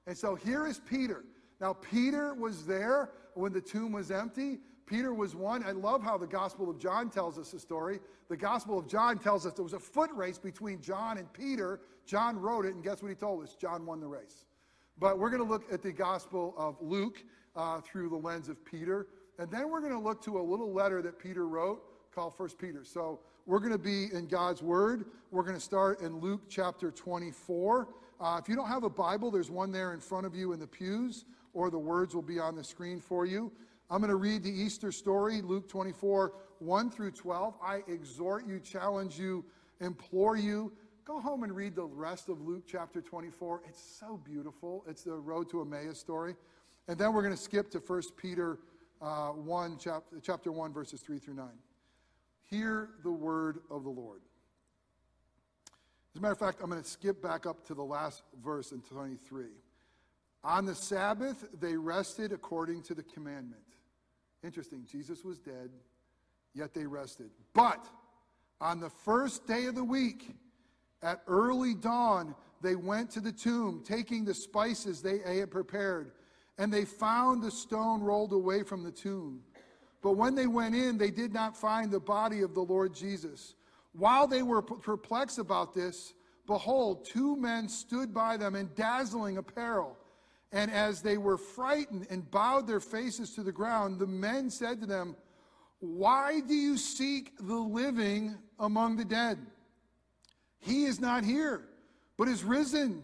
And 0.07 0.17
so 0.17 0.35
here 0.35 0.67
is 0.67 0.79
Peter. 0.79 1.25
Now, 1.59 1.73
Peter 1.73 2.33
was 2.33 2.65
there 2.65 3.11
when 3.33 3.51
the 3.51 3.61
tomb 3.61 3.91
was 3.91 4.11
empty. 4.11 4.59
Peter 4.85 5.13
was 5.13 5.35
one. 5.35 5.63
I 5.63 5.71
love 5.71 6.03
how 6.03 6.17
the 6.17 6.27
Gospel 6.27 6.69
of 6.69 6.77
John 6.79 7.09
tells 7.09 7.39
us 7.39 7.51
the 7.51 7.59
story. 7.59 7.99
The 8.29 8.37
Gospel 8.37 8.77
of 8.77 8.87
John 8.87 9.17
tells 9.17 9.45
us 9.45 9.53
there 9.53 9.63
was 9.63 9.73
a 9.73 9.79
foot 9.79 10.11
race 10.13 10.37
between 10.37 10.81
John 10.81 11.17
and 11.17 11.31
Peter. 11.33 11.79
John 12.05 12.39
wrote 12.39 12.65
it, 12.65 12.75
and 12.75 12.83
guess 12.83 13.01
what 13.01 13.09
he 13.09 13.15
told 13.15 13.43
us? 13.43 13.55
John 13.55 13.85
won 13.85 13.99
the 13.99 14.07
race. 14.07 14.45
But 14.97 15.17
we're 15.19 15.29
going 15.29 15.43
to 15.43 15.49
look 15.49 15.71
at 15.73 15.81
the 15.81 15.91
Gospel 15.91 16.53
of 16.57 16.77
Luke 16.81 17.23
uh, 17.55 17.81
through 17.81 18.09
the 18.09 18.15
lens 18.15 18.49
of 18.49 18.63
Peter. 18.65 19.07
And 19.39 19.49
then 19.51 19.69
we're 19.69 19.81
going 19.81 19.93
to 19.93 19.99
look 19.99 20.21
to 20.23 20.39
a 20.39 20.41
little 20.41 20.71
letter 20.71 21.01
that 21.01 21.19
Peter 21.19 21.47
wrote 21.47 21.81
called 22.13 22.35
First 22.35 22.57
Peter. 22.57 22.83
So 22.83 23.19
we're 23.45 23.59
going 23.59 23.73
to 23.73 23.77
be 23.77 24.07
in 24.13 24.27
God's 24.27 24.63
Word. 24.63 25.05
We're 25.31 25.43
going 25.43 25.55
to 25.55 25.61
start 25.61 26.01
in 26.01 26.19
Luke 26.19 26.43
chapter 26.49 26.89
24. 26.89 27.89
Uh, 28.19 28.39
if 28.41 28.47
you 28.47 28.55
don't 28.55 28.67
have 28.67 28.83
a 28.83 28.89
Bible, 28.89 29.29
there's 29.29 29.51
one 29.51 29.71
there 29.71 29.93
in 29.93 29.99
front 29.99 30.25
of 30.25 30.33
you 30.33 30.53
in 30.53 30.59
the 30.59 30.67
pews, 30.67 31.25
or 31.53 31.69
the 31.69 31.77
words 31.77 32.15
will 32.15 32.21
be 32.21 32.39
on 32.39 32.55
the 32.55 32.63
screen 32.63 33.01
for 33.01 33.25
you. 33.25 33.51
I'm 33.89 33.99
going 33.99 34.09
to 34.09 34.15
read 34.15 34.43
the 34.43 34.49
Easter 34.49 34.91
story, 34.91 35.41
Luke 35.41 35.67
24, 35.67 36.33
1 36.59 36.89
through 36.89 37.11
12. 37.11 37.55
I 37.61 37.83
exhort 37.87 38.47
you, 38.47 38.59
challenge 38.59 39.19
you, 39.19 39.43
implore 39.81 40.37
you. 40.37 40.71
Go 41.03 41.19
home 41.19 41.43
and 41.43 41.55
read 41.55 41.75
the 41.75 41.85
rest 41.85 42.29
of 42.29 42.41
Luke 42.41 42.63
chapter 42.65 43.01
24. 43.01 43.61
It's 43.67 43.79
so 43.99 44.19
beautiful. 44.23 44.83
It's 44.87 45.03
the 45.03 45.13
road 45.13 45.49
to 45.51 45.61
Emmaus 45.61 45.99
story. 45.99 46.35
And 46.87 46.97
then 46.97 47.13
we're 47.13 47.23
going 47.23 47.35
to 47.35 47.41
skip 47.41 47.71
to 47.71 47.79
1 47.79 48.01
Peter 48.17 48.59
uh, 49.01 49.29
1, 49.29 49.77
chapter, 49.79 50.19
chapter 50.21 50.51
1, 50.51 50.73
verses 50.73 51.01
3 51.01 51.19
through 51.19 51.33
9. 51.35 51.47
Hear 52.49 52.89
the 53.03 53.11
word 53.11 53.59
of 53.71 53.83
the 53.83 53.89
Lord. 53.89 54.21
As 56.13 56.19
a 56.19 56.21
matter 56.21 56.33
of 56.33 56.39
fact, 56.39 56.59
I'm 56.61 56.69
going 56.69 56.81
to 56.81 56.87
skip 56.87 57.21
back 57.21 57.45
up 57.45 57.65
to 57.67 57.73
the 57.73 57.83
last 57.83 58.23
verse 58.43 58.71
in 58.71 58.81
23. 58.81 59.47
On 60.43 60.65
the 60.65 60.75
Sabbath, 60.75 61.45
they 61.59 61.75
rested 61.75 62.31
according 62.31 62.83
to 62.83 62.93
the 62.93 63.03
commandment. 63.03 63.61
Interesting. 64.43 64.85
Jesus 64.89 65.25
was 65.25 65.39
dead, 65.39 65.71
yet 66.53 66.73
they 66.73 66.85
rested. 66.85 67.31
But 67.53 67.85
on 68.61 68.79
the 68.79 68.89
first 68.89 69.47
day 69.47 69.65
of 69.65 69.75
the 69.75 69.83
week, 69.83 70.35
at 71.01 71.21
early 71.27 71.73
dawn, 71.73 72.35
they 72.61 72.75
went 72.75 73.09
to 73.11 73.19
the 73.19 73.31
tomb, 73.31 73.83
taking 73.85 74.23
the 74.23 74.33
spices 74.33 75.01
they 75.01 75.19
had 75.37 75.51
prepared, 75.51 76.11
and 76.57 76.71
they 76.71 76.85
found 76.85 77.43
the 77.43 77.51
stone 77.51 78.01
rolled 78.01 78.33
away 78.33 78.63
from 78.63 78.83
the 78.83 78.91
tomb. 78.91 79.41
But 80.01 80.17
when 80.17 80.35
they 80.35 80.47
went 80.47 80.75
in, 80.75 80.97
they 80.97 81.11
did 81.11 81.33
not 81.33 81.57
find 81.57 81.91
the 81.91 81.99
body 81.99 82.41
of 82.41 82.53
the 82.53 82.61
Lord 82.61 82.93
Jesus. 82.93 83.55
While 83.93 84.27
they 84.27 84.43
were 84.43 84.61
perplexed 84.61 85.39
about 85.39 85.73
this, 85.73 86.13
behold, 86.45 87.05
two 87.05 87.35
men 87.35 87.67
stood 87.67 88.13
by 88.13 88.37
them 88.37 88.55
in 88.55 88.69
dazzling 88.75 89.37
apparel. 89.37 89.97
And 90.51 90.69
as 90.71 91.01
they 91.01 91.17
were 91.17 91.37
frightened 91.37 92.07
and 92.09 92.29
bowed 92.29 92.67
their 92.67 92.79
faces 92.79 93.31
to 93.31 93.43
the 93.43 93.51
ground, 93.51 93.99
the 93.99 94.07
men 94.07 94.49
said 94.49 94.79
to 94.81 94.85
them, 94.85 95.15
Why 95.79 96.39
do 96.39 96.53
you 96.53 96.77
seek 96.77 97.33
the 97.39 97.55
living 97.55 98.35
among 98.59 98.97
the 98.97 99.05
dead? 99.05 99.39
He 100.59 100.85
is 100.85 100.99
not 100.99 101.23
here, 101.23 101.65
but 102.17 102.27
is 102.27 102.43
risen. 102.43 103.03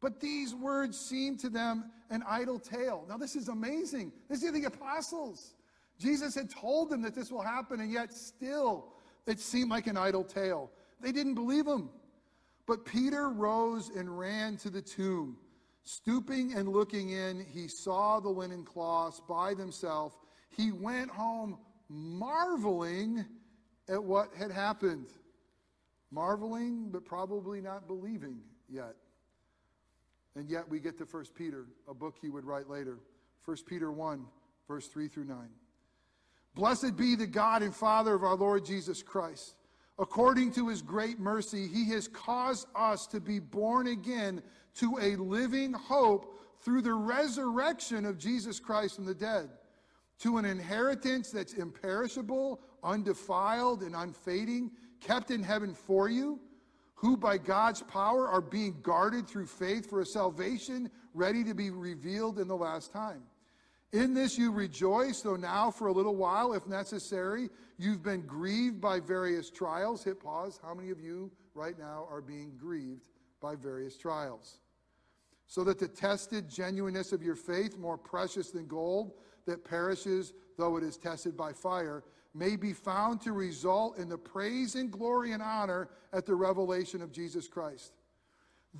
But 0.00 0.20
these 0.20 0.54
words 0.54 0.98
seemed 0.98 1.40
to 1.40 1.48
them 1.48 1.90
an 2.10 2.22
idle 2.26 2.58
tale. 2.58 3.04
Now, 3.08 3.16
this 3.16 3.34
is 3.34 3.48
amazing. 3.48 4.12
This 4.28 4.42
is 4.42 4.52
the 4.52 4.64
apostles. 4.64 5.54
Jesus 5.98 6.34
had 6.34 6.48
told 6.48 6.90
them 6.90 7.02
that 7.02 7.14
this 7.14 7.32
will 7.32 7.42
happen, 7.42 7.80
and 7.80 7.90
yet 7.90 8.12
still 8.12 8.92
it 9.26 9.40
seemed 9.40 9.70
like 9.70 9.86
an 9.86 9.96
idle 9.96 10.24
tale. 10.24 10.70
They 11.00 11.12
didn't 11.12 11.34
believe 11.34 11.66
him. 11.66 11.90
But 12.66 12.84
Peter 12.84 13.30
rose 13.30 13.90
and 13.90 14.18
ran 14.18 14.56
to 14.58 14.70
the 14.70 14.82
tomb. 14.82 15.36
Stooping 15.82 16.54
and 16.54 16.68
looking 16.68 17.10
in, 17.10 17.44
he 17.44 17.66
saw 17.66 18.20
the 18.20 18.28
linen 18.28 18.62
cloths 18.64 19.20
by 19.26 19.54
themselves. 19.54 20.14
He 20.50 20.70
went 20.70 21.10
home 21.10 21.58
marveling 21.88 23.24
at 23.88 24.02
what 24.02 24.34
had 24.34 24.50
happened. 24.50 25.08
Marveling, 26.10 26.90
but 26.90 27.04
probably 27.04 27.60
not 27.60 27.86
believing 27.86 28.40
yet. 28.68 28.94
And 30.38 30.48
yet 30.48 30.68
we 30.68 30.78
get 30.78 30.96
to 30.98 31.04
1 31.04 31.24
Peter, 31.34 31.66
a 31.88 31.94
book 31.94 32.14
he 32.22 32.28
would 32.28 32.44
write 32.44 32.70
later. 32.70 33.00
1 33.44 33.56
Peter 33.66 33.90
1, 33.90 34.24
verse 34.68 34.86
3 34.86 35.08
through 35.08 35.24
9. 35.24 35.36
Blessed 36.54 36.96
be 36.96 37.16
the 37.16 37.26
God 37.26 37.60
and 37.60 37.74
Father 37.74 38.14
of 38.14 38.22
our 38.22 38.36
Lord 38.36 38.64
Jesus 38.64 39.02
Christ. 39.02 39.56
According 39.98 40.52
to 40.52 40.68
his 40.68 40.80
great 40.80 41.18
mercy, 41.18 41.66
he 41.66 41.90
has 41.90 42.06
caused 42.06 42.68
us 42.76 43.08
to 43.08 43.18
be 43.18 43.40
born 43.40 43.88
again 43.88 44.40
to 44.76 44.96
a 45.00 45.16
living 45.16 45.72
hope 45.72 46.40
through 46.60 46.82
the 46.82 46.94
resurrection 46.94 48.04
of 48.06 48.16
Jesus 48.16 48.60
Christ 48.60 48.94
from 48.94 49.06
the 49.06 49.14
dead, 49.16 49.50
to 50.20 50.38
an 50.38 50.44
inheritance 50.44 51.32
that's 51.32 51.54
imperishable, 51.54 52.60
undefiled, 52.84 53.82
and 53.82 53.96
unfading, 53.96 54.70
kept 55.00 55.32
in 55.32 55.42
heaven 55.42 55.74
for 55.74 56.08
you 56.08 56.38
who 57.00 57.16
by 57.16 57.38
God's 57.38 57.82
power 57.82 58.26
are 58.26 58.40
being 58.40 58.76
guarded 58.82 59.28
through 59.28 59.46
faith 59.46 59.88
for 59.88 60.00
a 60.00 60.06
salvation 60.06 60.90
ready 61.14 61.44
to 61.44 61.54
be 61.54 61.70
revealed 61.70 62.40
in 62.40 62.48
the 62.48 62.56
last 62.56 62.92
time. 62.92 63.22
In 63.92 64.14
this 64.14 64.36
you 64.36 64.50
rejoice, 64.50 65.22
though 65.22 65.36
now 65.36 65.70
for 65.70 65.86
a 65.86 65.92
little 65.92 66.16
while, 66.16 66.52
if 66.52 66.66
necessary, 66.66 67.50
you've 67.78 68.02
been 68.02 68.22
grieved 68.22 68.80
by 68.80 68.98
various 68.98 69.48
trials. 69.48 70.02
Hit 70.02 70.20
pause. 70.20 70.58
How 70.62 70.74
many 70.74 70.90
of 70.90 71.00
you 71.00 71.30
right 71.54 71.78
now 71.78 72.06
are 72.10 72.20
being 72.20 72.52
grieved 72.58 73.02
by 73.40 73.54
various 73.54 73.96
trials? 73.96 74.58
So 75.46 75.62
that 75.64 75.78
the 75.78 75.88
tested 75.88 76.50
genuineness 76.50 77.12
of 77.12 77.22
your 77.22 77.36
faith, 77.36 77.78
more 77.78 77.96
precious 77.96 78.50
than 78.50 78.66
gold 78.66 79.12
that 79.46 79.64
perishes 79.64 80.34
though 80.58 80.76
it 80.76 80.82
is 80.82 80.98
tested 80.98 81.36
by 81.36 81.52
fire, 81.52 82.02
may 82.38 82.56
be 82.56 82.72
found 82.72 83.20
to 83.22 83.32
result 83.32 83.98
in 83.98 84.08
the 84.08 84.18
praise 84.18 84.74
and 84.74 84.90
glory 84.90 85.32
and 85.32 85.42
honor 85.42 85.88
at 86.12 86.24
the 86.24 86.34
revelation 86.34 87.02
of 87.02 87.12
Jesus 87.12 87.48
Christ. 87.48 87.92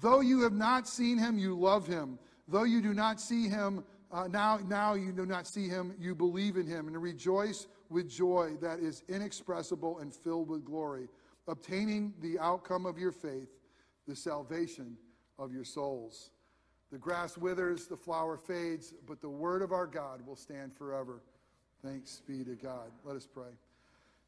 Though 0.01 0.21
you 0.21 0.43
have 0.43 0.53
not 0.53 0.87
seen 0.87 1.19
him, 1.19 1.39
you 1.39 1.59
love 1.59 1.87
him. 1.87 2.19
Though 2.47 2.65
you 2.65 2.81
do 2.81 2.95
not 2.95 3.21
see 3.21 3.49
him, 3.49 3.85
uh, 4.11 4.29
now, 4.29 4.59
now 4.67 4.95
you 4.95 5.13
do 5.13 5.27
not 5.27 5.47
see 5.47 5.69
him, 5.69 5.95
you 5.99 6.15
believe 6.15 6.57
in 6.57 6.67
him 6.67 6.87
and 6.87 7.01
rejoice 7.03 7.67
with 7.91 8.09
joy 8.09 8.55
that 8.61 8.79
is 8.79 9.03
inexpressible 9.09 9.99
and 9.99 10.15
filled 10.15 10.49
with 10.49 10.65
glory, 10.65 11.09
obtaining 11.47 12.15
the 12.21 12.39
outcome 12.39 12.87
of 12.87 12.99
your 12.99 13.13
faith, 13.13 13.51
the 14.07 14.17
salvation 14.17 14.97
of 15.39 15.53
your 15.53 15.65
souls. 15.65 16.31
The 16.91 16.99
grass 16.99 17.37
withers, 17.37 17.87
the 17.87 17.97
flower 17.97 18.39
fades, 18.39 18.95
but 19.07 19.21
the 19.21 19.29
word 19.29 19.61
of 19.61 19.73
our 19.73 19.87
God 19.87 20.27
will 20.27 20.37
stand 20.37 20.75
forever. 20.75 21.23
Thanks 21.85 22.23
be 22.27 22.43
to 22.45 22.57
God. 22.57 22.91
Let 23.05 23.17
us 23.17 23.27
pray. 23.27 23.53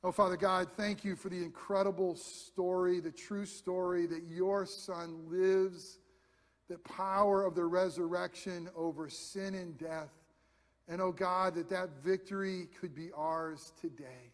Oh, 0.04 0.12
Father 0.12 0.36
God, 0.36 0.68
thank 0.76 1.04
you 1.04 1.16
for 1.16 1.28
the 1.28 1.42
incredible 1.42 2.14
story, 2.14 3.00
the 3.00 3.10
true 3.10 3.44
story 3.44 4.06
that 4.06 4.22
your 4.30 4.64
Son 4.64 5.24
lives, 5.28 5.98
the 6.68 6.78
power 6.78 7.42
of 7.44 7.56
the 7.56 7.64
resurrection 7.64 8.68
over 8.76 9.08
sin 9.08 9.54
and 9.56 9.76
death. 9.76 10.10
And 10.88 11.02
oh 11.02 11.12
God, 11.12 11.54
that 11.56 11.68
that 11.70 12.02
victory 12.02 12.68
could 12.80 12.94
be 12.94 13.10
ours 13.16 13.72
today. 13.80 14.32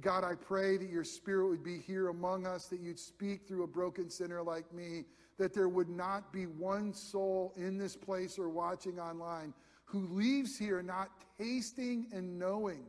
God, 0.00 0.24
I 0.24 0.34
pray 0.34 0.76
that 0.76 0.90
your 0.90 1.04
spirit 1.04 1.48
would 1.48 1.62
be 1.62 1.78
here 1.78 2.08
among 2.08 2.46
us, 2.46 2.66
that 2.66 2.80
you'd 2.80 2.98
speak 2.98 3.46
through 3.46 3.62
a 3.62 3.68
broken 3.68 4.10
sinner 4.10 4.42
like 4.42 4.72
me, 4.72 5.04
that 5.38 5.54
there 5.54 5.68
would 5.68 5.88
not 5.88 6.32
be 6.32 6.46
one 6.46 6.92
soul 6.92 7.52
in 7.56 7.78
this 7.78 7.94
place 7.94 8.38
or 8.38 8.48
watching 8.48 8.98
online 8.98 9.54
who 9.84 10.06
leaves 10.08 10.58
here 10.58 10.82
not 10.82 11.10
tasting 11.38 12.06
and 12.12 12.38
knowing 12.38 12.84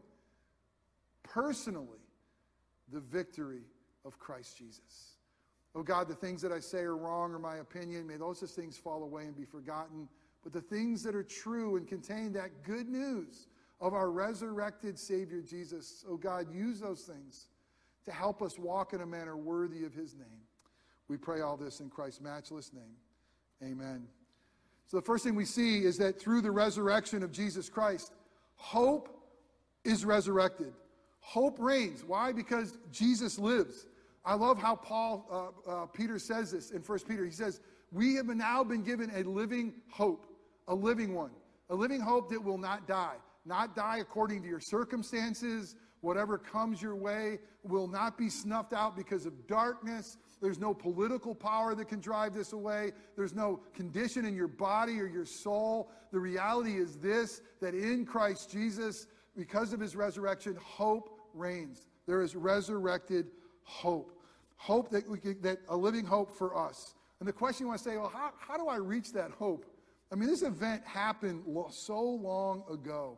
personally 1.24 2.00
the 2.92 3.00
victory 3.00 3.64
of 4.06 4.20
Christ 4.20 4.58
Jesus. 4.58 5.18
Oh 5.76 5.84
God, 5.84 6.08
the 6.08 6.16
things 6.16 6.42
that 6.42 6.52
I 6.52 6.60
say 6.60 6.80
are 6.80 6.96
wrong 6.96 7.34
or 7.34 7.40
my 7.40 7.58
opinion, 7.58 8.06
may 8.06 8.18
those 8.18 8.40
things 8.40 8.78
fall 8.78 9.04
away 9.04 9.24
and 9.24 9.36
be 9.36 9.46
forgotten. 9.46 10.08
But 10.44 10.54
the 10.54 10.62
things 10.62 11.02
that 11.04 11.16
are 11.16 11.24
true 11.24 11.78
and 11.78 11.88
contain 11.88 12.34
that 12.34 12.64
good 12.64 12.88
news 12.88 13.48
of 13.82 13.94
our 13.94 14.12
resurrected 14.12 15.00
Savior 15.00 15.42
Jesus, 15.42 16.06
oh 16.08 16.18
God, 16.18 16.54
use 16.54 16.80
those 16.80 17.02
things 17.02 17.48
to 18.06 18.12
help 18.12 18.42
us 18.42 18.60
walk 18.60 18.94
in 18.94 19.02
a 19.02 19.06
manner 19.06 19.38
worthy 19.38 19.86
of 19.86 19.94
his 19.94 20.16
name. 20.16 20.42
We 21.08 21.18
pray 21.18 21.42
all 21.42 21.58
this 21.58 21.80
in 21.80 21.90
Christ's 21.90 22.22
matchless 22.22 22.72
name. 22.74 22.96
Amen. 23.64 24.08
So, 24.94 25.00
the 25.00 25.06
first 25.08 25.24
thing 25.24 25.34
we 25.34 25.46
see 25.46 25.86
is 25.86 25.98
that 25.98 26.22
through 26.22 26.42
the 26.42 26.52
resurrection 26.52 27.24
of 27.24 27.32
Jesus 27.32 27.68
Christ, 27.68 28.14
hope 28.54 29.10
is 29.84 30.06
resurrected. 30.06 30.72
Hope 31.20 31.58
reigns. 31.58 32.04
Why? 32.04 32.32
Because 32.32 32.78
Jesus 32.92 33.40
lives. 33.40 33.88
I 34.24 34.36
love 34.36 34.62
how 34.62 34.76
Paul, 34.76 35.26
uh, 35.68 35.72
uh, 35.72 35.86
Peter 35.88 36.20
says 36.20 36.52
this 36.52 36.70
in 36.70 36.84
1 36.84 37.00
Peter. 37.10 37.26
He 37.26 37.32
says, 37.32 37.60
We 37.92 38.14
have 38.14 38.28
now 38.28 38.64
been 38.64 38.84
given 38.84 39.12
a 39.16 39.24
living 39.24 39.74
hope, 39.90 40.28
a 40.68 40.76
living 40.76 41.16
one, 41.16 41.32
a 41.72 41.76
living 41.76 42.00
hope 42.00 42.30
that 42.30 42.44
will 42.44 42.60
not 42.60 42.88
die. 42.88 43.16
Not 43.48 43.76
die 43.76 43.98
according 43.98 44.44
to 44.44 44.48
your 44.48 44.60
circumstances, 44.60 45.76
whatever 46.02 46.38
comes 46.38 46.84
your 46.84 46.96
way 46.96 47.40
will 47.64 47.88
not 47.88 48.16
be 48.16 48.30
snuffed 48.30 48.74
out 48.74 48.96
because 48.96 49.26
of 49.26 49.48
darkness 49.48 50.18
there's 50.44 50.60
no 50.60 50.74
political 50.74 51.34
power 51.34 51.74
that 51.74 51.88
can 51.88 52.02
drive 52.02 52.34
this 52.34 52.52
away. 52.52 52.92
There's 53.16 53.34
no 53.34 53.62
condition 53.74 54.26
in 54.26 54.36
your 54.36 54.50
body 54.50 55.00
or 55.00 55.06
your 55.06 55.26
soul. 55.26 55.90
The 56.12 56.20
reality 56.20 56.76
is 56.76 56.98
this 56.98 57.42
that 57.62 57.74
in 57.74 58.06
Christ 58.06 58.52
Jesus, 58.52 59.08
because 59.38 59.72
of 59.72 59.80
his 59.80 59.96
resurrection, 59.96 60.58
hope 60.62 61.18
reigns. 61.34 61.88
There 62.08 62.22
is 62.22 62.36
resurrected 62.36 63.28
hope. 63.64 64.20
Hope 64.58 64.90
that, 64.90 65.10
we 65.10 65.18
can, 65.18 65.40
that 65.44 65.60
a 65.70 65.78
living 65.78 66.04
hope 66.04 66.30
for 66.38 66.58
us. 66.58 66.94
And 67.22 67.28
the 67.28 67.32
question 67.32 67.64
you 67.64 67.70
want 67.70 67.82
to 67.82 67.90
say, 67.90 67.96
well, 67.96 68.12
how, 68.14 68.32
how 68.38 68.58
do 68.58 68.68
I 68.68 68.76
reach 68.76 69.14
that 69.14 69.32
hope? 69.32 69.66
I 70.12 70.16
mean, 70.16 70.28
this 70.28 70.42
event 70.42 70.84
happened 70.86 71.46
so 71.72 72.02
long 72.02 72.66
ago. 72.70 73.18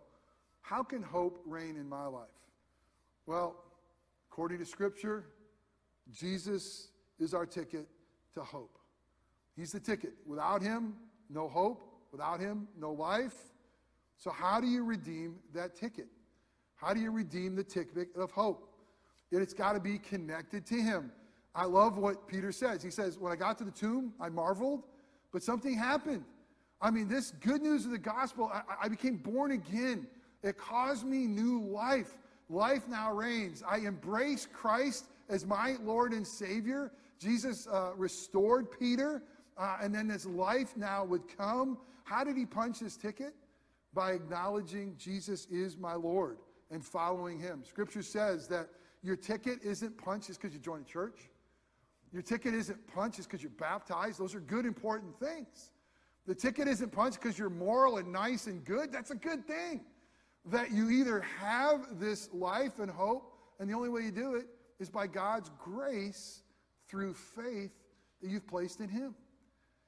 How 0.61 0.83
can 0.83 1.01
hope 1.01 1.41
reign 1.43 1.75
in 1.75 1.89
my 1.89 2.05
life? 2.05 2.29
Well, 3.25 3.55
according 4.29 4.59
to 4.59 4.65
Scripture, 4.65 5.25
Jesus 6.13 6.89
is 7.19 7.33
our 7.33 7.45
ticket 7.45 7.87
to 8.33 8.41
hope. 8.41 8.77
He's 9.55 9.71
the 9.71 9.79
ticket. 9.79 10.13
Without 10.25 10.61
him, 10.61 10.95
no 11.29 11.47
hope. 11.47 11.83
Without 12.11 12.39
him, 12.39 12.67
no 12.79 12.91
life. 12.91 13.35
So, 14.17 14.31
how 14.31 14.61
do 14.61 14.67
you 14.67 14.83
redeem 14.83 15.35
that 15.53 15.75
ticket? 15.75 16.07
How 16.75 16.93
do 16.93 16.99
you 16.99 17.11
redeem 17.11 17.55
the 17.55 17.63
ticket 17.63 18.09
of 18.15 18.31
hope? 18.31 18.69
It's 19.31 19.53
got 19.53 19.73
to 19.73 19.79
be 19.79 19.97
connected 19.97 20.65
to 20.67 20.75
him. 20.75 21.11
I 21.53 21.65
love 21.65 21.97
what 21.97 22.27
Peter 22.27 22.51
says. 22.51 22.83
He 22.83 22.91
says, 22.91 23.17
When 23.17 23.31
I 23.31 23.35
got 23.35 23.57
to 23.59 23.63
the 23.63 23.71
tomb, 23.71 24.13
I 24.19 24.29
marveled, 24.29 24.83
but 25.31 25.43
something 25.43 25.77
happened. 25.77 26.23
I 26.81 26.91
mean, 26.91 27.07
this 27.07 27.31
good 27.41 27.61
news 27.61 27.85
of 27.85 27.91
the 27.91 27.97
gospel, 27.97 28.51
I, 28.53 28.61
I 28.83 28.87
became 28.89 29.17
born 29.17 29.51
again. 29.51 30.07
It 30.43 30.57
caused 30.57 31.05
me 31.05 31.25
new 31.25 31.61
life. 31.61 32.13
life 32.49 32.87
now 32.87 33.11
reigns. 33.13 33.63
I 33.67 33.77
embrace 33.79 34.47
Christ 34.51 35.05
as 35.29 35.45
my 35.45 35.75
Lord 35.83 36.13
and 36.13 36.25
Savior. 36.25 36.91
Jesus 37.19 37.67
uh, 37.67 37.91
restored 37.95 38.67
Peter, 38.79 39.23
uh, 39.57 39.77
and 39.81 39.93
then 39.93 40.07
this 40.07 40.25
life 40.25 40.75
now 40.75 41.05
would 41.05 41.23
come. 41.37 41.77
How 42.03 42.23
did 42.23 42.37
he 42.37 42.45
punch 42.45 42.79
his 42.79 42.97
ticket? 42.97 43.33
By 43.93 44.11
acknowledging 44.11 44.95
Jesus 44.97 45.45
is 45.49 45.77
my 45.77 45.93
Lord 45.93 46.37
and 46.71 46.83
following 46.83 47.39
him. 47.39 47.63
Scripture 47.63 48.01
says 48.01 48.47
that 48.49 48.67
your 49.01 49.15
ticket 49.15 49.59
isn't 49.63 49.97
punched 49.97 50.27
just 50.27 50.41
because 50.41 50.53
you 50.53 50.59
join 50.59 50.81
a 50.81 50.83
church. 50.83 51.29
Your 52.11 52.21
ticket 52.21 52.53
isn't 52.53 52.87
punched 52.87 53.17
just 53.17 53.29
because 53.29 53.43
you're 53.43 53.51
baptized. 53.51 54.19
Those 54.19 54.35
are 54.35 54.39
good, 54.39 54.65
important 54.65 55.17
things. 55.19 55.71
The 56.27 56.35
ticket 56.35 56.67
isn't 56.67 56.91
punched 56.91 57.21
because 57.21 57.37
you're 57.37 57.49
moral 57.49 57.97
and 57.97 58.11
nice 58.11 58.47
and 58.47 58.63
good. 58.63 58.91
That's 58.91 59.11
a 59.11 59.15
good 59.15 59.45
thing. 59.45 59.81
That 60.45 60.71
you 60.71 60.89
either 60.89 61.21
have 61.39 61.99
this 61.99 62.29
life 62.33 62.79
and 62.79 62.89
hope, 62.89 63.33
and 63.59 63.69
the 63.69 63.73
only 63.73 63.89
way 63.89 64.01
you 64.01 64.11
do 64.11 64.35
it 64.35 64.47
is 64.79 64.89
by 64.89 65.07
God's 65.07 65.51
grace 65.59 66.41
through 66.87 67.13
faith 67.13 67.71
that 68.21 68.29
you've 68.29 68.47
placed 68.47 68.79
in 68.79 68.89
Him. 68.89 69.15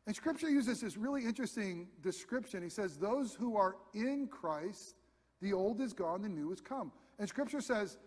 And 0.06 0.16
Scripture 0.16 0.50
uses 0.50 0.82
this 0.82 0.96
really 0.96 1.25
interesting 1.25 1.88
description. 2.01 2.63
He 2.63 2.70
says, 2.70 2.98
Those 2.98 3.34
who 3.34 3.58
are 3.58 3.75
in 3.94 4.27
Christ, 4.32 4.96
the 5.42 5.54
old 5.54 5.82
is 5.82 5.94
gone, 5.94 6.22
the 6.22 6.30
new 6.30 6.50
has 6.50 6.62
come. 6.62 6.92
And 7.20 7.27
Scripture 7.27 7.62
says, 7.62 7.98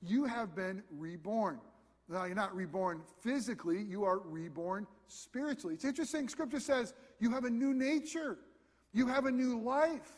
You 0.00 0.24
have 0.24 0.54
been 0.54 0.82
reborn. 0.90 1.58
Now, 2.08 2.24
you're 2.24 2.34
not 2.34 2.56
reborn 2.56 3.02
physically, 3.20 3.82
you 3.82 4.04
are 4.04 4.20
reborn 4.20 4.86
spiritually. 5.08 5.74
It's 5.74 5.84
interesting. 5.84 6.28
Scripture 6.28 6.60
says, 6.60 6.94
You 7.18 7.32
have 7.32 7.44
a 7.44 7.50
new 7.50 7.74
nature, 7.74 8.38
you 8.92 9.06
have 9.08 9.26
a 9.26 9.32
new 9.32 9.60
life. 9.60 10.14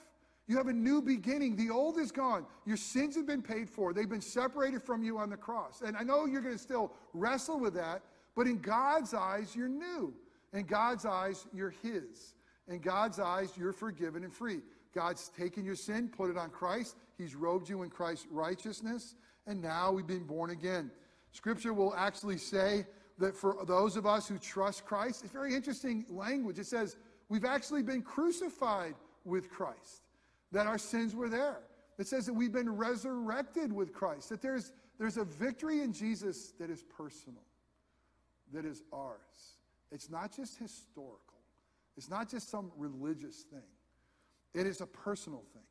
You 0.46 0.56
have 0.56 0.66
a 0.66 0.72
new 0.72 1.00
beginning. 1.00 1.54
The 1.54 1.70
old 1.70 1.96
is 1.96 2.10
gone. 2.10 2.44
Your 2.66 2.76
sins 2.76 3.14
have 3.14 3.24
been 3.24 3.40
paid 3.40 3.70
for. 3.70 3.92
They've 3.92 4.08
been 4.08 4.20
separated 4.20 4.82
from 4.82 5.04
you 5.04 5.16
on 5.16 5.30
the 5.30 5.36
cross. 5.36 5.82
And 5.82 5.96
I 5.96 6.02
know 6.02 6.26
you're 6.26 6.40
going 6.40 6.56
to 6.56 6.60
still 6.60 6.92
wrestle 7.14 7.60
with 7.60 7.72
that, 7.74 8.02
but 8.36 8.46
in 8.46 8.58
God's 8.58 9.14
eyes, 9.14 9.54
you're 9.54 9.68
new. 9.68 10.14
In 10.52 10.64
God's 10.64 11.04
eyes, 11.04 11.46
you're 11.52 11.74
His. 11.82 12.34
In 12.68 12.78
God's 12.78 13.18
eyes, 13.18 13.50
you're 13.56 13.72
forgiven 13.72 14.24
and 14.24 14.32
free. 14.32 14.60
God's 14.94 15.30
taken 15.36 15.64
your 15.64 15.76
sin, 15.76 16.08
put 16.08 16.30
it 16.30 16.36
on 16.36 16.50
Christ. 16.50 16.96
He's 17.16 17.34
robed 17.34 17.68
you 17.68 17.82
in 17.82 17.90
Christ's 17.90 18.26
righteousness, 18.30 19.14
and 19.46 19.60
now 19.60 19.92
we've 19.92 20.06
been 20.06 20.26
born 20.26 20.50
again. 20.50 20.90
Scripture 21.32 21.72
will 21.72 21.94
actually 21.94 22.38
say 22.38 22.86
that 23.18 23.36
for 23.36 23.64
those 23.66 23.96
of 23.96 24.06
us 24.06 24.26
who 24.26 24.38
trust 24.38 24.84
Christ, 24.84 25.22
it's 25.22 25.32
very 25.32 25.54
interesting 25.54 26.04
language. 26.08 26.58
It 26.58 26.66
says, 26.66 26.96
we've 27.28 27.44
actually 27.44 27.82
been 27.82 28.02
crucified 28.02 28.94
with 29.24 29.50
Christ 29.50 30.02
that 30.52 30.66
our 30.66 30.78
sins 30.78 31.14
were 31.14 31.28
there. 31.28 31.60
It 31.98 32.08
says 32.08 32.26
that 32.26 32.32
we've 32.32 32.52
been 32.52 32.70
resurrected 32.70 33.72
with 33.72 33.92
Christ, 33.92 34.30
that 34.30 34.40
there's, 34.40 34.72
there's 34.98 35.18
a 35.18 35.24
victory 35.24 35.82
in 35.82 35.92
Jesus 35.92 36.52
that 36.58 36.70
is 36.70 36.82
personal, 36.82 37.42
that 38.52 38.64
is 38.64 38.82
ours. 38.92 39.58
It's 39.92 40.10
not 40.10 40.34
just 40.34 40.58
historical, 40.58 41.40
it's 41.96 42.10
not 42.10 42.30
just 42.30 42.50
some 42.50 42.70
religious 42.76 43.44
thing, 43.50 43.60
it 44.54 44.66
is 44.66 44.80
a 44.80 44.86
personal 44.86 45.42
thing. 45.52 45.62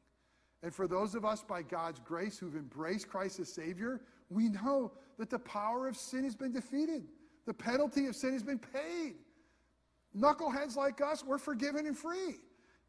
And 0.61 0.73
for 0.73 0.87
those 0.87 1.15
of 1.15 1.23
us, 1.23 1.41
by 1.41 1.61
God's 1.61 1.99
grace, 1.99 2.37
who've 2.37 2.55
embraced 2.55 3.07
Christ 3.07 3.39
as 3.39 3.47
Savior, 3.47 4.01
we 4.29 4.49
know 4.49 4.91
that 5.17 5.29
the 5.29 5.39
power 5.39 5.87
of 5.87 5.95
sin 5.95 6.25
has 6.25 6.35
been 6.35 6.51
defeated. 6.51 7.03
The 7.45 7.53
penalty 7.53 8.07
of 8.07 8.15
sin 8.15 8.33
has 8.33 8.43
been 8.43 8.59
paid. 8.59 9.15
Knuckleheads 10.17 10.75
like 10.75 11.01
us, 11.01 11.23
we're 11.23 11.37
forgiven 11.37 11.85
and 11.87 11.97
free. 11.97 12.35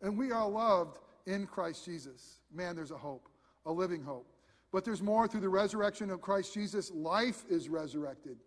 And 0.02 0.18
we 0.18 0.32
are 0.32 0.49
loved 0.49 0.99
in 1.26 1.47
Christ 1.47 1.85
Jesus. 1.85 2.40
Man, 2.52 2.75
there's 2.75 2.90
a 2.90 2.97
hope, 2.97 3.28
a 3.66 3.73
living 3.73 4.02
hope. 4.02 4.26
But 4.73 4.85
there's 4.85 5.02
more 5.02 5.28
through 5.28 5.40
the 5.40 5.49
resurrection 5.49 6.11
of 6.11 6.20
Christ 6.20 6.54
Jesus. 6.54 6.90
Life 6.90 7.44
is 7.49 7.68
resurrected. 7.68 8.38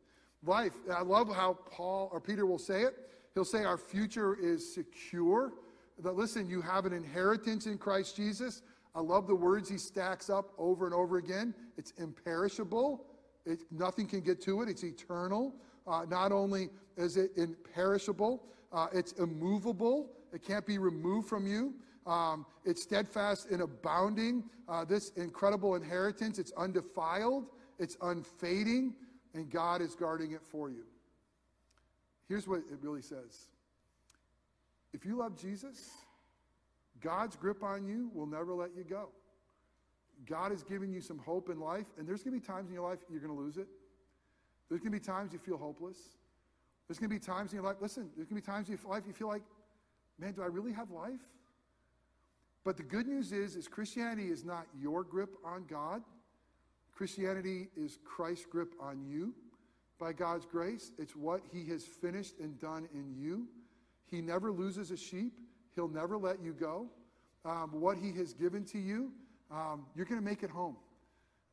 Life. 0.45 0.73
I 0.93 1.01
love 1.01 1.33
how 1.33 1.57
Paul 1.71 2.09
or 2.11 2.19
Peter 2.19 2.45
will 2.45 2.59
say 2.59 2.81
it. 2.81 3.09
He'll 3.33 3.45
say 3.45 3.63
our 3.63 3.77
future 3.77 4.35
is 4.35 4.73
secure. 4.73 5.53
That 5.99 6.15
listen, 6.15 6.49
you 6.49 6.61
have 6.61 6.85
an 6.85 6.93
inheritance 6.93 7.65
in 7.65 7.77
Christ 7.77 8.15
Jesus. 8.15 8.61
I 8.95 8.99
love 8.99 9.27
the 9.27 9.35
words 9.35 9.69
he 9.69 9.77
stacks 9.77 10.29
up 10.29 10.51
over 10.57 10.85
and 10.85 10.93
over 10.93 11.17
again. 11.17 11.53
It's 11.77 11.91
imperishable. 11.97 13.05
It, 13.45 13.61
nothing 13.71 14.07
can 14.07 14.21
get 14.21 14.41
to 14.41 14.61
it. 14.61 14.69
It's 14.69 14.83
eternal. 14.83 15.55
Uh, 15.87 16.05
not 16.09 16.31
only 16.31 16.69
is 16.97 17.17
it 17.17 17.31
imperishable, 17.35 18.43
uh, 18.71 18.87
it's 18.93 19.13
immovable. 19.13 20.09
It 20.33 20.43
can't 20.43 20.65
be 20.65 20.77
removed 20.77 21.27
from 21.27 21.47
you. 21.47 21.73
Um, 22.05 22.45
it's 22.65 22.81
steadfast 22.81 23.49
and 23.49 23.61
abounding. 23.61 24.43
Uh, 24.67 24.85
this 24.85 25.09
incredible 25.11 25.75
inheritance, 25.75 26.39
it's 26.39 26.51
undefiled, 26.53 27.47
it's 27.79 27.97
unfading, 28.01 28.93
and 29.33 29.49
God 29.49 29.81
is 29.81 29.95
guarding 29.95 30.31
it 30.31 30.41
for 30.43 30.69
you. 30.69 30.83
Here's 32.27 32.47
what 32.47 32.59
it 32.59 32.79
really 32.81 33.01
says 33.01 33.47
If 34.93 35.05
you 35.05 35.17
love 35.17 35.39
Jesus, 35.39 35.91
God's 37.01 37.35
grip 37.35 37.63
on 37.63 37.85
you 37.85 38.11
will 38.13 38.27
never 38.27 38.53
let 38.53 38.69
you 38.75 38.83
go. 38.83 39.09
God 40.25 40.51
is 40.51 40.63
giving 40.63 40.91
you 40.91 41.01
some 41.01 41.17
hope 41.17 41.49
in 41.49 41.59
life, 41.59 41.87
and 41.97 42.07
there's 42.07 42.23
going 42.23 42.33
to 42.33 42.39
be 42.39 42.45
times 42.45 42.69
in 42.69 42.75
your 42.75 42.87
life 42.87 42.99
you're 43.09 43.19
going 43.19 43.35
to 43.35 43.39
lose 43.39 43.57
it. 43.57 43.67
There's 44.69 44.79
going 44.79 44.93
to 44.93 44.99
be 44.99 45.03
times 45.05 45.33
you 45.33 45.39
feel 45.39 45.57
hopeless. 45.57 45.97
There's 46.87 46.99
going 46.99 47.09
to 47.09 47.15
be 47.15 47.19
times 47.19 47.51
in 47.51 47.57
your 47.57 47.65
life, 47.65 47.77
listen, 47.81 48.09
there's 48.15 48.27
going 48.27 48.41
to 48.41 48.45
be 48.45 48.51
times 48.51 48.69
in 48.69 48.77
your 48.81 48.91
life 48.91 49.03
you 49.07 49.13
feel 49.13 49.27
like, 49.27 49.43
man, 50.19 50.33
do 50.33 50.41
I 50.41 50.47
really 50.47 50.71
have 50.71 50.91
life? 50.91 51.19
But 52.63 52.77
the 52.77 52.83
good 52.83 53.07
news 53.07 53.31
is, 53.31 53.55
is 53.55 53.67
Christianity 53.67 54.29
is 54.29 54.45
not 54.45 54.67
your 54.79 55.03
grip 55.03 55.35
on 55.43 55.65
God. 55.69 56.01
Christianity 56.95 57.69
is 57.75 57.97
Christ's 58.03 58.45
grip 58.45 58.73
on 58.79 59.03
you 59.05 59.33
by 59.99 60.13
God's 60.13 60.45
grace. 60.45 60.91
It's 60.97 61.15
what 61.15 61.41
he 61.51 61.65
has 61.69 61.83
finished 61.83 62.39
and 62.39 62.59
done 62.59 62.87
in 62.93 63.13
you. 63.17 63.47
He 64.09 64.21
never 64.21 64.51
loses 64.51 64.91
a 64.91 64.97
sheep. 64.97 65.33
He'll 65.75 65.87
never 65.87 66.17
let 66.17 66.41
you 66.41 66.53
go. 66.53 66.87
Um, 67.45 67.71
what 67.73 67.97
he 67.97 68.11
has 68.13 68.33
given 68.33 68.63
to 68.65 68.77
you, 68.77 69.11
um, 69.51 69.85
you're 69.95 70.05
going 70.05 70.19
to 70.19 70.25
make 70.25 70.43
it 70.43 70.49
home. 70.49 70.77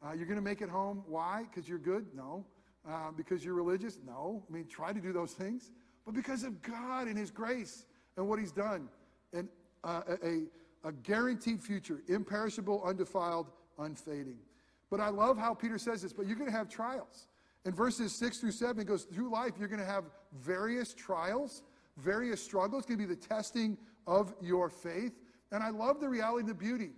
Uh, 0.04 0.12
you're 0.12 0.26
going 0.26 0.38
to 0.38 0.44
make 0.44 0.60
it 0.60 0.68
home. 0.68 1.02
Why? 1.06 1.44
Because 1.48 1.68
you're 1.68 1.78
good? 1.78 2.06
No. 2.14 2.44
Uh, 2.88 3.10
because 3.16 3.44
you're 3.44 3.54
religious? 3.54 3.98
No. 4.06 4.42
I 4.48 4.52
mean, 4.52 4.66
try 4.66 4.92
to 4.92 5.00
do 5.00 5.12
those 5.12 5.32
things. 5.32 5.70
But 6.04 6.14
because 6.14 6.44
of 6.44 6.62
God 6.62 7.08
and 7.08 7.16
his 7.16 7.30
grace 7.30 7.84
and 8.16 8.28
what 8.28 8.38
he's 8.38 8.52
done. 8.52 8.88
And 9.32 9.48
uh, 9.84 10.02
a, 10.22 10.42
a 10.84 10.92
guaranteed 10.92 11.62
future, 11.62 12.02
imperishable, 12.08 12.82
undefiled, 12.84 13.50
unfading. 13.78 14.38
But 14.90 15.00
I 15.00 15.08
love 15.08 15.38
how 15.38 15.54
Peter 15.54 15.78
says 15.78 16.02
this, 16.02 16.12
but 16.12 16.26
you're 16.26 16.36
going 16.36 16.50
to 16.50 16.56
have 16.56 16.68
trials. 16.68 17.28
In 17.64 17.72
verses 17.72 18.14
6 18.14 18.38
through 18.38 18.52
7, 18.52 18.80
it 18.80 18.86
goes 18.86 19.04
through 19.04 19.30
life, 19.30 19.52
you're 19.58 19.68
going 19.68 19.80
to 19.80 19.86
have 19.86 20.04
various 20.40 20.94
trials, 20.94 21.62
various 21.98 22.42
struggles. 22.42 22.82
It's 22.82 22.88
going 22.88 23.00
to 23.00 23.06
be 23.06 23.14
the 23.14 23.20
testing 23.20 23.76
of 24.06 24.34
your 24.40 24.68
faith. 24.68 25.12
And 25.52 25.62
I 25.62 25.70
love 25.70 26.00
the 26.00 26.08
reality 26.08 26.40
and 26.40 26.48
the 26.48 26.54
beauty. 26.54 26.90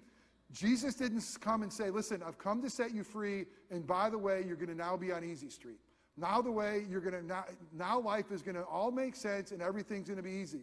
Jesus 0.52 0.94
didn't 0.94 1.24
come 1.40 1.62
and 1.62 1.72
say, 1.72 1.90
Listen, 1.90 2.22
I've 2.26 2.38
come 2.38 2.60
to 2.62 2.70
set 2.70 2.94
you 2.94 3.02
free, 3.02 3.46
and 3.70 3.86
by 3.86 4.10
the 4.10 4.18
way, 4.18 4.44
you're 4.46 4.56
going 4.56 4.68
to 4.68 4.74
now 4.74 4.96
be 4.96 5.10
on 5.10 5.24
easy 5.24 5.48
street. 5.48 5.78
Now, 6.16 6.42
the 6.42 6.52
way 6.52 6.84
you're 6.90 7.00
going 7.00 7.14
to, 7.14 7.26
now, 7.26 7.44
now 7.72 7.98
life 7.98 8.30
is 8.30 8.42
going 8.42 8.56
to 8.56 8.64
all 8.64 8.90
make 8.90 9.16
sense 9.16 9.50
and 9.50 9.62
everything's 9.62 10.08
going 10.08 10.18
to 10.18 10.22
be 10.22 10.30
easy. 10.30 10.60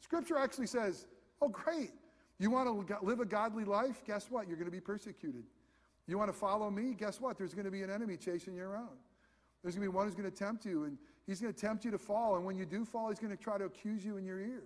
Scripture 0.00 0.36
actually 0.36 0.66
says, 0.66 1.06
Oh, 1.40 1.48
great. 1.48 1.92
You 2.40 2.50
want 2.50 2.88
to 2.88 2.98
live 3.02 3.20
a 3.20 3.24
godly 3.24 3.64
life? 3.64 4.02
Guess 4.04 4.30
what? 4.30 4.48
You're 4.48 4.56
going 4.56 4.70
to 4.70 4.72
be 4.72 4.80
persecuted. 4.80 5.44
You 6.08 6.18
want 6.18 6.32
to 6.32 6.36
follow 6.36 6.70
me? 6.70 6.94
Guess 6.94 7.20
what? 7.20 7.38
There's 7.38 7.54
going 7.54 7.66
to 7.66 7.70
be 7.70 7.82
an 7.82 7.90
enemy 7.90 8.16
chasing 8.16 8.54
you 8.56 8.64
around. 8.64 8.96
There's 9.62 9.74
going 9.74 9.86
to 9.86 9.92
be 9.92 9.94
one 9.94 10.06
who's 10.06 10.14
going 10.14 10.30
to 10.30 10.36
tempt 10.36 10.64
you, 10.64 10.84
and 10.84 10.96
he's 11.26 11.40
going 11.40 11.52
to 11.52 11.60
tempt 11.60 11.84
you 11.84 11.90
to 11.90 11.98
fall. 11.98 12.36
And 12.36 12.44
when 12.44 12.56
you 12.56 12.64
do 12.64 12.84
fall, 12.84 13.10
he's 13.10 13.18
going 13.18 13.36
to 13.36 13.42
try 13.42 13.58
to 13.58 13.64
accuse 13.64 14.04
you 14.04 14.16
in 14.16 14.24
your 14.24 14.40
ear. 14.40 14.64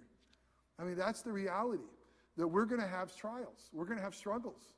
I 0.78 0.84
mean, 0.84 0.96
that's 0.96 1.22
the 1.22 1.32
reality 1.32 1.82
that 2.36 2.46
we're 2.46 2.64
going 2.64 2.80
to 2.80 2.86
have 2.86 3.14
trials, 3.14 3.68
we're 3.72 3.84
going 3.84 3.98
to 3.98 4.04
have 4.04 4.14
struggles. 4.14 4.72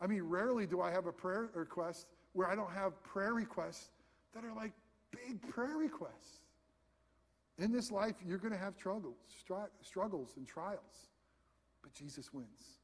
I 0.00 0.06
mean, 0.06 0.22
rarely 0.22 0.66
do 0.66 0.80
I 0.80 0.90
have 0.92 1.06
a 1.06 1.12
prayer 1.12 1.50
request 1.54 2.06
where 2.34 2.48
I 2.48 2.54
don't 2.54 2.70
have 2.70 3.02
prayer 3.02 3.34
requests 3.34 3.90
that 4.34 4.44
are 4.44 4.54
like 4.54 4.72
big 5.10 5.42
prayer 5.50 5.76
requests. 5.76 6.40
In 7.58 7.72
this 7.72 7.90
life, 7.90 8.14
you're 8.26 8.38
going 8.38 8.52
to 8.52 8.58
have 8.58 8.74
struggles, 8.76 9.16
struggles 9.82 10.34
and 10.36 10.46
trials 10.46 11.10
but 11.82 11.92
Jesus 11.94 12.32
wins. 12.32 12.79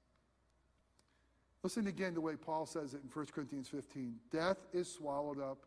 Listen 1.67 1.89
again 1.89 2.11
to 2.11 2.15
the 2.15 2.21
way 2.21 2.37
Paul 2.37 2.65
says 2.65 2.95
it 2.95 3.01
in 3.03 3.11
1 3.13 3.27
Corinthians 3.35 3.67
15 3.67 4.15
Death 4.31 4.59
is 4.73 4.89
swallowed 4.89 5.41
up 5.41 5.67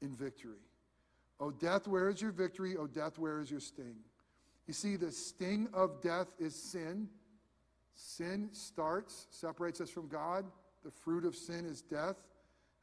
in 0.00 0.08
victory. 0.14 0.64
Oh, 1.38 1.50
death, 1.50 1.86
where 1.86 2.08
is 2.08 2.22
your 2.22 2.30
victory? 2.30 2.78
Oh, 2.78 2.86
death, 2.86 3.18
where 3.18 3.38
is 3.38 3.50
your 3.50 3.60
sting? 3.60 3.96
You 4.66 4.72
see, 4.72 4.96
the 4.96 5.12
sting 5.12 5.68
of 5.74 6.00
death 6.00 6.28
is 6.38 6.54
sin. 6.54 7.10
Sin 7.94 8.48
starts, 8.52 9.26
separates 9.28 9.82
us 9.82 9.90
from 9.90 10.08
God. 10.08 10.46
The 10.82 10.90
fruit 10.90 11.26
of 11.26 11.36
sin 11.36 11.66
is 11.66 11.82
death. 11.82 12.16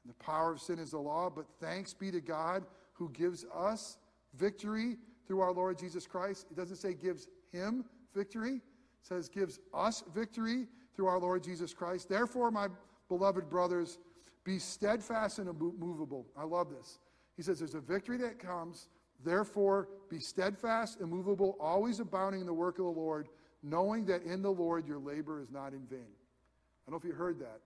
And 0.04 0.14
the 0.14 0.24
power 0.24 0.52
of 0.52 0.62
sin 0.62 0.78
is 0.78 0.92
the 0.92 1.00
law. 1.00 1.32
But 1.36 1.48
thanks 1.60 1.96
be 1.96 2.12
to 2.12 2.22
God 2.22 2.64
who 2.94 3.10
gives 3.10 3.44
us 3.56 3.98
victory 4.38 4.98
through 5.26 5.40
our 5.40 5.52
Lord 5.52 5.80
Jesus 5.80 6.06
Christ. 6.06 6.46
It 6.52 6.58
doesn't 6.58 6.78
say 6.78 6.94
gives 6.94 7.28
him 7.52 7.86
victory, 8.14 8.58
it 8.58 8.62
says 9.02 9.30
gives 9.30 9.60
us 9.74 10.04
victory 10.14 10.68
through 10.96 11.08
our 11.08 11.20
Lord 11.20 11.44
Jesus 11.44 11.74
Christ. 11.74 12.10
Therefore, 12.10 12.52
my 12.52 12.68
beloved 13.10 13.50
brothers, 13.50 13.98
Be 14.44 14.60
steadfast 14.60 15.40
and 15.40 15.50
immovable. 15.50 16.28
I 16.38 16.44
love 16.44 16.70
this. 16.70 17.00
He 17.36 17.42
says 17.42 17.60
there's 17.60 17.74
a 17.74 17.80
victory 17.80 18.18
that 18.18 18.40
comes. 18.40 18.88
Therefore, 19.24 19.90
be 20.10 20.20
steadfast, 20.20 21.00
and 21.00 21.12
immovable, 21.12 21.58
always 21.60 22.00
abounding 22.00 22.42
in 22.42 22.48
the 22.48 22.54
work 22.54 22.78
of 22.78 22.86
the 22.86 22.92
Lord, 22.92 23.28
knowing 23.64 24.06
that 24.06 24.24
in 24.24 24.42
the 24.42 24.52
Lord 24.52 24.88
your 24.88 25.00
labor 25.00 25.42
is 25.42 25.50
not 25.50 25.74
in 25.74 25.86
vain. 25.88 26.00
I 26.88 26.92
don't 26.92 26.94
know 26.94 26.98
if 26.98 27.04
you 27.04 27.14
heard 27.14 27.40
that, 27.40 27.62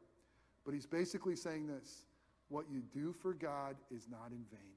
but 0.64 0.74
he's 0.74 0.86
basically 0.86 1.36
saying 1.36 1.68
this 1.68 2.06
what 2.48 2.66
you 2.72 2.82
do 2.94 3.14
for 3.14 3.34
God 3.34 3.76
is 3.94 4.08
not 4.10 4.32
in 4.32 4.44
vain. 4.52 4.74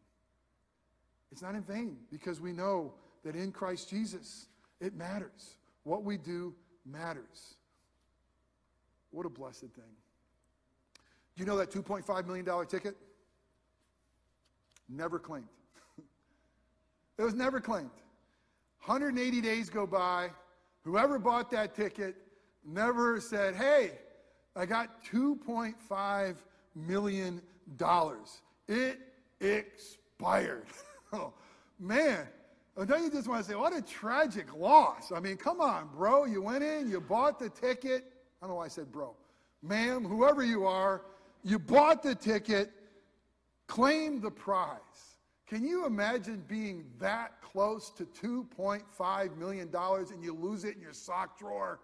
It's 1.31 1.43
not 1.43 1.55
in 1.55 1.63
vain 1.63 1.97
because 2.11 2.41
we 2.41 2.53
know 2.53 2.93
that 3.25 3.37
in 3.37 3.53
Christ 3.53 3.89
Jesus, 3.89 4.49
it 4.81 4.95
matters. 4.95 5.57
What 5.85 6.05
we 6.05 6.19
do 6.19 6.55
matters. 6.85 7.55
What 9.13 9.27
a 9.27 9.29
blessed 9.29 9.61
thing. 9.61 9.95
Do 11.37 11.41
you 11.41 11.47
know 11.47 11.57
that 11.59 11.71
$2.5 11.71 12.27
million 12.27 12.67
ticket? 12.67 12.97
Never 14.89 15.19
claimed. 15.19 15.47
it 17.19 17.23
was 17.23 17.35
never 17.35 17.61
claimed. 17.61 17.91
180 18.85 19.41
days 19.41 19.71
go 19.71 19.87
by. 19.87 20.31
Whoever 20.85 21.19
bought 21.19 21.51
that 21.53 21.75
ticket 21.75 22.17
never 22.67 23.21
said, 23.21 23.55
hey, 23.55 23.93
I 24.57 24.67
got 24.67 25.05
$2.5 25.05 26.37
million. 26.75 27.41
It 28.69 28.99
expired. 29.41 30.67
oh, 31.13 31.33
man. 31.79 32.27
Don't 32.87 33.05
you 33.05 33.11
just 33.11 33.29
want 33.29 33.45
to 33.45 33.51
say, 33.51 33.55
what 33.55 33.75
a 33.75 33.83
tragic 33.83 34.57
loss? 34.57 35.13
I 35.13 35.21
mean, 35.21 35.37
come 35.37 35.61
on, 35.61 35.89
bro. 35.95 36.25
You 36.25 36.41
went 36.41 36.65
in, 36.65 36.89
you 36.89 37.01
bought 37.01 37.39
the 37.39 37.51
ticket. 37.51 38.12
I 38.43 38.47
don't 38.47 38.51
know 38.51 38.57
why 38.57 38.65
I 38.65 38.69
said 38.69 38.91
bro. 38.91 39.15
Ma'am, 39.63 40.05
whoever 40.05 40.43
you 40.43 40.67
are, 40.67 41.03
you 41.45 41.61
bought 41.61 42.03
the 42.03 42.17
ticket, 42.17 42.73
claim 43.69 44.21
the 44.21 44.31
prize. 44.31 44.81
Can 45.47 45.65
you 45.65 45.87
imagine 45.87 46.43
being 46.49 46.85
that 46.99 47.41
close 47.41 47.91
to 47.91 48.05
$2.5 48.05 49.37
million 49.37 49.69
and 49.73 50.25
you 50.25 50.35
lose 50.35 50.65
it 50.65 50.75
in 50.75 50.81
your 50.81 50.93
sock 50.93 51.39
drawer 51.39 51.79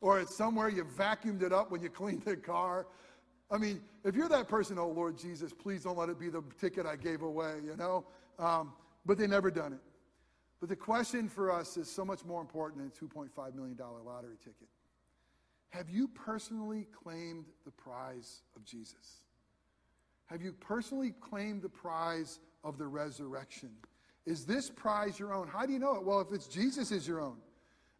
or 0.00 0.18
it's 0.20 0.34
somewhere 0.34 0.68
you 0.68 0.84
vacuumed 0.84 1.42
it 1.42 1.52
up 1.52 1.70
when 1.70 1.80
you 1.80 1.90
cleaned 1.90 2.24
the 2.24 2.36
car? 2.36 2.86
I 3.50 3.58
mean, 3.58 3.80
if 4.04 4.16
you're 4.16 4.28
that 4.28 4.48
person, 4.48 4.78
oh 4.78 4.88
Lord 4.88 5.16
Jesus, 5.16 5.52
please 5.52 5.84
don't 5.84 5.98
let 5.98 6.08
it 6.08 6.18
be 6.18 6.28
the 6.28 6.42
ticket 6.60 6.86
I 6.86 6.96
gave 6.96 7.22
away, 7.22 7.56
you 7.64 7.76
know? 7.76 8.04
Um, 8.38 8.72
but 9.06 9.18
they 9.18 9.26
never 9.26 9.50
done 9.50 9.74
it. 9.74 9.80
But 10.58 10.68
the 10.68 10.76
question 10.76 11.28
for 11.28 11.52
us 11.52 11.76
is 11.76 11.88
so 11.88 12.04
much 12.04 12.24
more 12.24 12.40
important 12.40 12.80
than 12.80 13.08
a 13.08 13.12
$2.5 13.12 13.54
million 13.54 13.76
lottery 14.04 14.36
ticket. 14.38 14.68
Have 15.70 15.88
you 15.88 16.08
personally 16.08 16.86
claimed 16.92 17.46
the 17.64 17.70
prize 17.70 18.42
of 18.56 18.64
Jesus? 18.64 19.22
Have 20.26 20.42
you 20.42 20.52
personally 20.52 21.12
claimed 21.20 21.62
the 21.62 21.68
prize 21.68 22.40
of 22.62 22.78
the 22.78 22.86
resurrection? 22.86 23.70
Is 24.26 24.44
this 24.44 24.70
prize 24.70 25.18
your 25.18 25.32
own? 25.32 25.48
How 25.48 25.66
do 25.66 25.72
you 25.72 25.78
know 25.78 25.94
it? 25.94 26.04
Well, 26.04 26.20
if 26.20 26.32
it's 26.32 26.46
Jesus 26.46 26.92
is 26.92 27.06
your 27.06 27.20
own. 27.20 27.36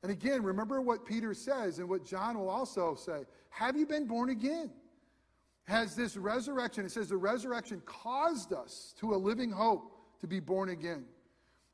And 0.03 0.11
again, 0.11 0.43
remember 0.43 0.81
what 0.81 1.05
Peter 1.05 1.35
says 1.35 1.79
and 1.79 1.89
what 1.89 2.05
John 2.05 2.39
will 2.39 2.49
also 2.49 2.95
say. 2.95 3.25
Have 3.51 3.77
you 3.77 3.87
been 3.87 4.07
born 4.07 4.31
again? 4.31 4.71
Has 5.65 5.95
this 5.95 6.17
resurrection, 6.17 6.85
it 6.85 6.91
says 6.91 7.09
the 7.09 7.17
resurrection 7.17 7.83
caused 7.87 8.53
us 8.53 8.95
to 8.99 9.15
a 9.15 9.17
living 9.17 9.51
hope 9.51 9.93
to 10.21 10.27
be 10.27 10.41
born 10.41 10.71
again. 10.71 11.05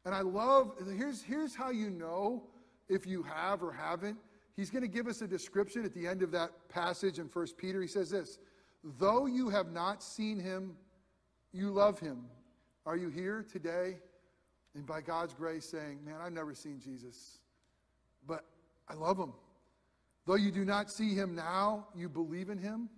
And 0.05 0.15
I 0.15 0.21
love, 0.21 0.73
here's, 0.97 1.23
here's 1.23 1.55
how 1.55 1.71
you 1.71 1.91
know 1.91 2.45
if 2.89 3.07
you 3.07 3.23
have 3.23 3.63
or 3.63 3.73
haven't. 3.73 4.19
He's 4.57 4.71
going 4.71 4.83
to 4.83 4.89
give 4.89 5.07
us 5.07 5.21
a 5.21 5.27
description 5.27 5.85
at 5.85 5.93
the 5.93 6.07
end 6.07 6.23
of 6.23 6.31
that 6.33 6.51
passage 6.69 7.19
in 7.19 7.27
1 7.27 7.47
Peter. 7.59 7.83
He 7.83 7.89
says 7.89 8.11
this 8.11 8.39
Though 8.99 9.27
you 9.27 9.51
have 9.51 9.71
not 9.71 10.03
seen 10.03 10.41
him, 10.41 10.77
you 11.53 11.71
love 11.71 12.01
him. 12.01 12.25
Are 12.87 12.97
you 12.97 13.09
here 13.09 13.45
today 13.51 13.99
and 14.75 14.87
by 14.87 15.01
God's 15.01 15.35
grace 15.35 15.67
saying, 15.67 15.99
Man, 16.05 16.17
I've 16.23 16.33
never 16.33 16.55
seen 16.55 16.81
Jesus, 16.81 17.39
but 18.27 18.45
I 18.89 18.95
love 18.95 19.19
him? 19.19 19.33
Though 20.27 20.37
you 20.37 20.51
do 20.51 20.65
not 20.65 20.91
see 20.91 21.15
him 21.15 21.35
now, 21.35 21.87
you 21.95 22.09
believe 22.09 22.49
in 22.49 22.59
him. 22.59 22.89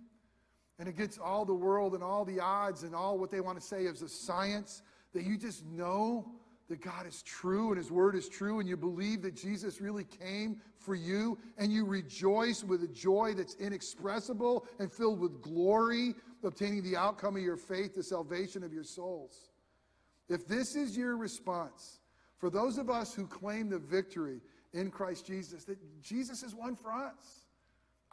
And 0.79 0.87
against 0.87 1.19
all 1.19 1.43
the 1.43 1.53
world 1.53 1.93
and 1.93 2.03
all 2.03 2.23
the 2.23 2.39
odds 2.39 2.83
and 2.83 2.95
all 2.95 3.17
what 3.17 3.29
they 3.29 3.41
want 3.41 3.59
to 3.59 3.65
say 3.65 3.83
is 3.83 4.01
a 4.01 4.07
science 4.07 4.81
that 5.13 5.23
you 5.23 5.37
just 5.37 5.65
know 5.65 6.31
that 6.69 6.81
God 6.81 7.07
is 7.07 7.21
true 7.23 7.69
and 7.69 7.77
His 7.77 7.91
Word 7.91 8.15
is 8.15 8.29
true, 8.29 8.59
and 8.59 8.69
you 8.69 8.77
believe 8.77 9.21
that 9.23 9.35
Jesus 9.35 9.81
really 9.81 10.05
came 10.05 10.61
for 10.77 10.95
you, 10.95 11.37
and 11.57 11.71
you 11.71 11.85
rejoice 11.85 12.63
with 12.63 12.83
a 12.83 12.87
joy 12.87 13.33
that's 13.35 13.55
inexpressible 13.55 14.65
and 14.79 14.91
filled 14.91 15.19
with 15.19 15.41
glory, 15.41 16.13
obtaining 16.43 16.83
the 16.83 16.95
outcome 16.95 17.35
of 17.35 17.41
your 17.41 17.57
faith, 17.57 17.95
the 17.95 18.03
salvation 18.03 18.63
of 18.63 18.71
your 18.71 18.83
souls. 18.83 19.49
If 20.29 20.47
this 20.47 20.75
is 20.75 20.95
your 20.95 21.17
response, 21.17 21.99
for 22.37 22.49
those 22.49 22.77
of 22.77 22.89
us 22.89 23.13
who 23.13 23.27
claim 23.27 23.69
the 23.69 23.79
victory 23.79 24.39
in 24.73 24.91
Christ 24.91 25.25
Jesus, 25.25 25.65
that 25.65 25.77
Jesus 26.01 26.43
is 26.43 26.55
one 26.55 26.75
for 26.75 26.91
us. 26.91 27.45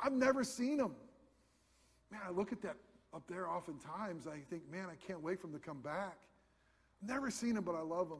I've 0.02 0.12
never 0.12 0.42
seen 0.42 0.80
him. 0.80 0.92
Man, 2.10 2.20
I 2.26 2.30
look 2.30 2.52
at 2.52 2.62
that 2.62 2.76
up 3.14 3.22
there 3.28 3.48
oftentimes. 3.48 4.26
I 4.26 4.38
think, 4.50 4.70
man, 4.70 4.86
I 4.90 4.96
can't 5.06 5.22
wait 5.22 5.40
for 5.40 5.46
him 5.46 5.52
to 5.52 5.58
come 5.58 5.80
back. 5.80 6.18
Never 7.02 7.30
seen 7.30 7.56
him, 7.56 7.64
but 7.64 7.74
I 7.74 7.82
love 7.82 8.08
him. 8.08 8.18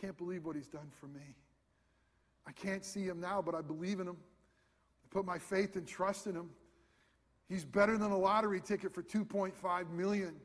Can't 0.00 0.16
believe 0.16 0.44
what 0.44 0.56
he's 0.56 0.68
done 0.68 0.90
for 1.00 1.06
me. 1.06 1.34
I 2.46 2.52
can't 2.52 2.84
see 2.84 3.04
him 3.04 3.20
now, 3.20 3.42
but 3.42 3.54
I 3.54 3.60
believe 3.60 4.00
in 4.00 4.06
him. 4.06 4.16
I 5.04 5.06
put 5.10 5.24
my 5.24 5.38
faith 5.38 5.76
and 5.76 5.86
trust 5.86 6.26
in 6.26 6.34
him. 6.34 6.50
He's 7.48 7.64
better 7.64 7.96
than 7.96 8.10
a 8.10 8.18
lottery 8.18 8.60
ticket 8.60 8.92
for 8.92 9.02
2.5 9.02 9.90
million. 9.90 10.36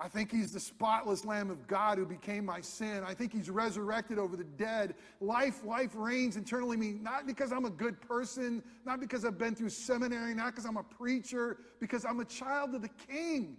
I 0.00 0.08
think 0.08 0.30
he's 0.30 0.52
the 0.52 0.60
spotless 0.60 1.24
Lamb 1.24 1.50
of 1.50 1.66
God 1.66 1.98
who 1.98 2.06
became 2.06 2.44
my 2.44 2.60
sin. 2.60 3.02
I 3.04 3.14
think 3.14 3.32
he's 3.32 3.50
resurrected 3.50 4.16
over 4.16 4.36
the 4.36 4.44
dead. 4.44 4.94
Life, 5.20 5.64
life 5.64 5.90
reigns 5.94 6.36
internally 6.36 6.76
me, 6.76 6.92
not 6.92 7.26
because 7.26 7.50
I'm 7.50 7.64
a 7.64 7.70
good 7.70 8.00
person, 8.00 8.62
not 8.86 9.00
because 9.00 9.24
I've 9.24 9.38
been 9.38 9.56
through 9.56 9.70
seminary, 9.70 10.34
not 10.34 10.52
because 10.52 10.66
I'm 10.66 10.76
a 10.76 10.84
preacher, 10.84 11.58
because 11.80 12.04
I'm 12.04 12.20
a 12.20 12.24
child 12.24 12.76
of 12.76 12.82
the 12.82 12.90
King 13.08 13.56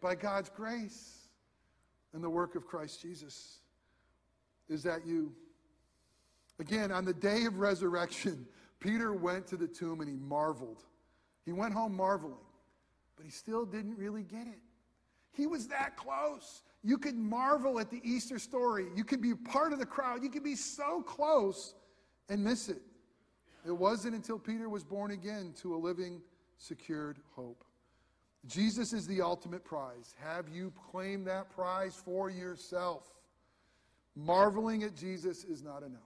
by 0.00 0.14
God's 0.14 0.48
grace 0.48 1.28
and 2.14 2.24
the 2.24 2.30
work 2.30 2.54
of 2.54 2.66
Christ 2.66 3.02
Jesus. 3.02 3.58
Is 4.68 4.82
that 4.82 5.06
you? 5.06 5.32
Again, 6.58 6.90
on 6.90 7.04
the 7.04 7.12
day 7.12 7.44
of 7.44 7.58
resurrection, 7.58 8.46
Peter 8.80 9.12
went 9.12 9.46
to 9.48 9.56
the 9.56 9.68
tomb 9.68 10.00
and 10.00 10.08
he 10.08 10.16
marveled. 10.16 10.84
He 11.44 11.52
went 11.52 11.74
home 11.74 11.94
marveling, 11.94 12.34
but 13.16 13.24
he 13.24 13.30
still 13.30 13.64
didn't 13.64 13.96
really 13.96 14.22
get 14.22 14.46
it. 14.46 14.58
He 15.32 15.46
was 15.46 15.68
that 15.68 15.96
close. 15.96 16.62
You 16.82 16.98
could 16.98 17.16
marvel 17.16 17.78
at 17.78 17.90
the 17.90 18.00
Easter 18.02 18.38
story. 18.38 18.86
You 18.96 19.04
could 19.04 19.20
be 19.20 19.34
part 19.34 19.72
of 19.72 19.78
the 19.78 19.86
crowd. 19.86 20.22
You 20.22 20.30
could 20.30 20.44
be 20.44 20.54
so 20.54 21.02
close 21.02 21.74
and 22.28 22.42
miss 22.42 22.68
it. 22.68 22.80
It 23.66 23.72
wasn't 23.72 24.14
until 24.14 24.38
Peter 24.38 24.68
was 24.68 24.84
born 24.84 25.10
again 25.10 25.52
to 25.60 25.74
a 25.74 25.78
living, 25.78 26.22
secured 26.58 27.18
hope. 27.34 27.64
Jesus 28.46 28.92
is 28.92 29.06
the 29.06 29.20
ultimate 29.20 29.64
prize. 29.64 30.14
Have 30.22 30.48
you 30.48 30.72
claimed 30.90 31.26
that 31.26 31.50
prize 31.50 32.00
for 32.04 32.30
yourself? 32.30 33.12
Marveling 34.16 34.82
at 34.82 34.96
Jesus 34.96 35.44
is 35.44 35.62
not 35.62 35.82
enough. 35.82 36.00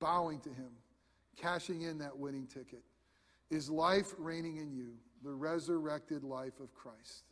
Bowing 0.00 0.40
to 0.40 0.48
him, 0.48 0.70
cashing 1.36 1.82
in 1.82 1.98
that 1.98 2.18
winning 2.18 2.46
ticket. 2.46 2.82
Is 3.50 3.70
life 3.70 4.14
reigning 4.18 4.56
in 4.56 4.72
you, 4.72 4.94
the 5.22 5.32
resurrected 5.32 6.24
life 6.24 6.58
of 6.58 6.74
Christ? 6.74 7.24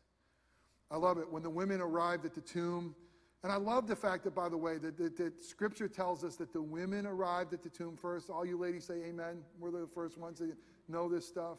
I 0.90 0.96
love 0.96 1.18
it. 1.18 1.30
When 1.30 1.42
the 1.42 1.50
women 1.50 1.80
arrived 1.80 2.24
at 2.24 2.34
the 2.34 2.40
tomb, 2.40 2.94
and 3.42 3.50
I 3.50 3.56
love 3.56 3.86
the 3.86 3.96
fact 3.96 4.24
that, 4.24 4.34
by 4.34 4.48
the 4.48 4.56
way, 4.56 4.76
that, 4.78 4.98
that, 4.98 5.16
that, 5.16 5.42
Scripture 5.42 5.88
tells 5.88 6.24
us 6.24 6.36
that 6.36 6.52
the 6.52 6.60
women 6.60 7.06
arrived 7.06 7.54
at 7.54 7.62
the 7.62 7.70
tomb 7.70 7.96
first. 7.96 8.28
All 8.28 8.44
you 8.44 8.58
ladies 8.58 8.84
say 8.84 9.02
amen. 9.08 9.38
We're 9.58 9.70
the 9.70 9.88
first 9.94 10.18
ones 10.18 10.38
to 10.38 10.52
know 10.88 11.08
this 11.08 11.26
stuff. 11.26 11.58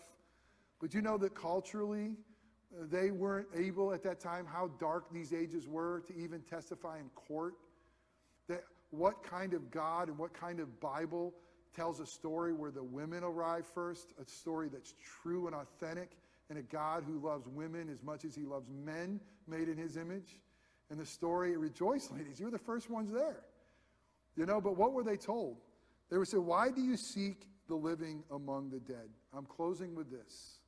But 0.80 0.94
you 0.94 1.02
know 1.02 1.18
that 1.18 1.34
culturally, 1.34 2.12
uh, 2.74 2.86
they 2.90 3.10
weren't 3.10 3.48
able 3.56 3.94
at 3.94 4.04
that 4.04 4.20
time, 4.20 4.46
how 4.46 4.70
dark 4.80 5.12
these 5.12 5.34
ages 5.34 5.68
were, 5.68 6.02
to 6.08 6.16
even 6.16 6.42
testify 6.42 7.00
in 7.00 7.10
court. 7.16 7.56
What 8.92 9.24
kind 9.24 9.54
of 9.54 9.72
God 9.72 10.08
and 10.08 10.18
what 10.18 10.34
kind 10.34 10.60
of 10.60 10.80
Bible 10.80 11.34
tells 11.76 12.00
a 12.00 12.06
story 12.06 12.54
where 12.54 12.72
the 12.72 12.84
women 12.84 13.24
arrive 13.24 13.66
first, 13.66 14.14
a 14.22 14.26
story 14.26 14.70
that's 14.72 14.94
true 15.22 15.48
and 15.48 15.56
authentic, 15.56 16.12
and 16.50 16.60
a 16.60 16.64
God 16.64 17.04
who 17.08 17.18
loves 17.26 17.48
women 17.48 17.90
as 17.90 18.04
much 18.04 18.26
as 18.26 18.36
he 18.36 18.44
loves 18.44 18.70
men 18.70 19.20
made 19.48 19.70
in 19.70 19.78
his 19.78 19.96
image. 19.96 20.40
And 20.90 21.00
the 21.00 21.06
story, 21.06 21.56
rejoice, 21.56 22.12
ladies, 22.12 22.40
you're 22.40 22.52
the 22.52 22.60
first 22.60 22.90
ones 22.90 23.10
there. 23.12 23.44
You 24.36 24.46
know, 24.46 24.60
but 24.60 24.78
what 24.78 24.92
were 24.92 25.04
they 25.04 25.16
told? 25.16 25.58
They 26.10 26.18
were 26.18 26.26
said, 26.26 26.42
Why 26.42 26.70
do 26.70 26.82
you 26.82 26.98
seek 26.98 27.48
the 27.70 27.76
living 27.76 28.24
among 28.32 28.70
the 28.70 28.80
dead? 28.80 29.10
I'm 29.34 29.46
closing 29.46 29.96
with 29.96 30.12
this. 30.12 30.60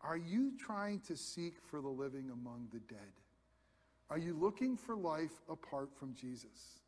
Are 0.00 0.16
you 0.16 0.52
trying 0.56 1.00
to 1.00 1.16
seek 1.16 1.54
for 1.68 1.80
the 1.80 1.88
living 1.88 2.30
among 2.32 2.68
the 2.72 2.78
dead? 2.78 3.12
Are 4.08 4.18
you 4.18 4.36
looking 4.40 4.76
for 4.76 4.94
life 4.94 5.42
apart 5.48 5.90
from 5.98 6.14
Jesus? 6.14 6.80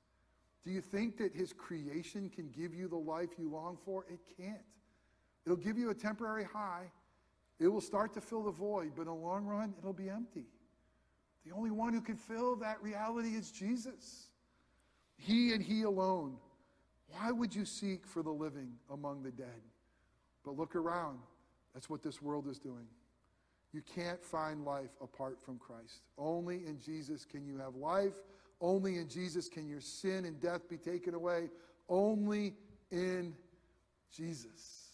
Do 0.65 0.71
you 0.71 0.81
think 0.81 1.17
that 1.19 1.35
his 1.35 1.53
creation 1.53 2.31
can 2.31 2.51
give 2.51 2.75
you 2.75 2.89
the 2.89 2.97
life 2.97 3.31
you 3.39 3.49
long 3.49 3.79
for? 3.85 4.05
It 4.09 4.21
can't. 4.37 4.59
It'll 5.45 5.57
give 5.57 5.79
you 5.79 5.91
a 5.91 5.95
temporary 5.95 6.45
high, 6.45 6.91
It 7.59 7.69
will 7.69 7.81
start 7.81 8.13
to 8.15 8.21
fill 8.21 8.45
the 8.45 8.53
void, 8.53 8.93
but 8.95 9.03
in 9.03 9.09
the 9.09 9.15
long 9.15 9.45
run, 9.47 9.75
it'll 9.79 9.93
be 9.93 10.09
empty. 10.09 10.47
The 11.45 11.53
only 11.53 11.71
one 11.71 11.93
who 11.93 12.01
can 12.01 12.17
fill 12.17 12.57
that 12.57 12.83
reality 12.83 13.31
is 13.31 13.51
Jesus. 13.51 14.29
He 15.17 15.53
and 15.53 15.63
He 15.63 15.83
alone. 15.83 16.37
Why 17.09 17.33
would 17.33 17.55
you 17.55 17.65
seek 17.65 18.07
for 18.07 18.23
the 18.23 18.31
living 18.31 18.73
among 18.93 19.23
the 19.23 19.31
dead? 19.31 19.63
But 20.45 20.57
look 20.57 20.77
around. 20.77 21.19
That's 21.75 21.89
what 21.89 22.03
this 22.03 22.21
world 22.21 22.47
is 22.47 22.59
doing. 22.59 22.87
You 23.73 23.83
can't 23.95 24.23
find 24.23 24.65
life 24.65 24.91
apart 25.01 25.39
from 25.43 25.59
Christ. 25.59 26.03
Only 26.17 26.67
in 26.67 26.79
Jesus 26.79 27.25
can 27.25 27.47
you 27.47 27.59
have 27.59 27.75
life. 27.75 28.17
Only 28.61 28.97
in 28.97 29.09
Jesus 29.09 29.49
can 29.49 29.69
your 29.69 29.81
sin 29.81 30.25
and 30.25 30.41
death 30.41 30.69
be 30.69 30.77
taken 30.77 31.15
away. 31.15 31.49
Only 31.89 32.55
in 32.91 33.35
Jesus 34.15 34.89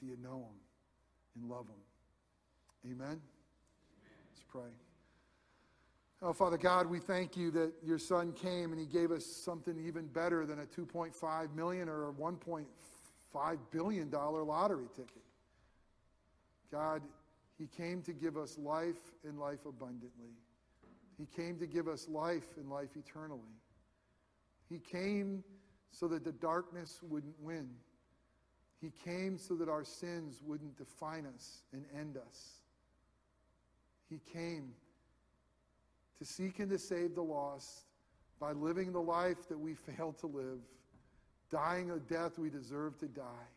do 0.00 0.06
you 0.06 0.16
know 0.22 0.48
him 0.48 1.40
and 1.40 1.50
love 1.50 1.66
him. 1.66 2.92
Amen? 2.92 3.20
Let's 4.32 4.44
pray. 4.48 4.70
Oh, 6.22 6.32
Father 6.32 6.56
God, 6.56 6.86
we 6.86 7.00
thank 7.00 7.36
you 7.36 7.50
that 7.50 7.72
your 7.82 7.98
son 7.98 8.32
came 8.32 8.72
and 8.72 8.80
he 8.80 8.86
gave 8.86 9.10
us 9.10 9.26
something 9.26 9.76
even 9.86 10.06
better 10.06 10.46
than 10.46 10.60
a 10.60 10.64
2.5 10.64 11.54
million 11.54 11.88
or 11.88 12.08
a 12.08 12.12
1.5 12.12 13.58
billion 13.70 14.10
dollar 14.10 14.42
lottery 14.42 14.86
ticket. 14.94 15.22
God, 16.70 17.02
he 17.58 17.66
came 17.66 18.00
to 18.02 18.12
give 18.12 18.36
us 18.36 18.58
life 18.58 19.12
and 19.24 19.38
life 19.38 19.66
abundantly. 19.66 20.32
He 21.18 21.26
came 21.26 21.58
to 21.58 21.66
give 21.66 21.88
us 21.88 22.08
life 22.08 22.56
and 22.56 22.68
life 22.68 22.96
eternally. 22.96 23.60
He 24.68 24.78
came 24.78 25.44
so 25.90 26.08
that 26.08 26.24
the 26.24 26.32
darkness 26.32 27.00
wouldn't 27.02 27.38
win. 27.40 27.68
He 28.80 28.92
came 29.04 29.38
so 29.38 29.54
that 29.54 29.68
our 29.68 29.84
sins 29.84 30.40
wouldn't 30.44 30.76
define 30.76 31.26
us 31.26 31.62
and 31.72 31.84
end 31.98 32.16
us. 32.16 32.60
He 34.10 34.20
came 34.32 34.72
to 36.18 36.24
seek 36.24 36.58
and 36.58 36.70
to 36.70 36.78
save 36.78 37.14
the 37.14 37.22
lost 37.22 37.84
by 38.40 38.52
living 38.52 38.92
the 38.92 39.00
life 39.00 39.48
that 39.48 39.58
we 39.58 39.74
failed 39.74 40.18
to 40.18 40.26
live, 40.26 40.58
dying 41.50 41.90
a 41.90 41.98
death 41.98 42.38
we 42.38 42.50
deserve 42.50 42.98
to 42.98 43.06
die, 43.06 43.48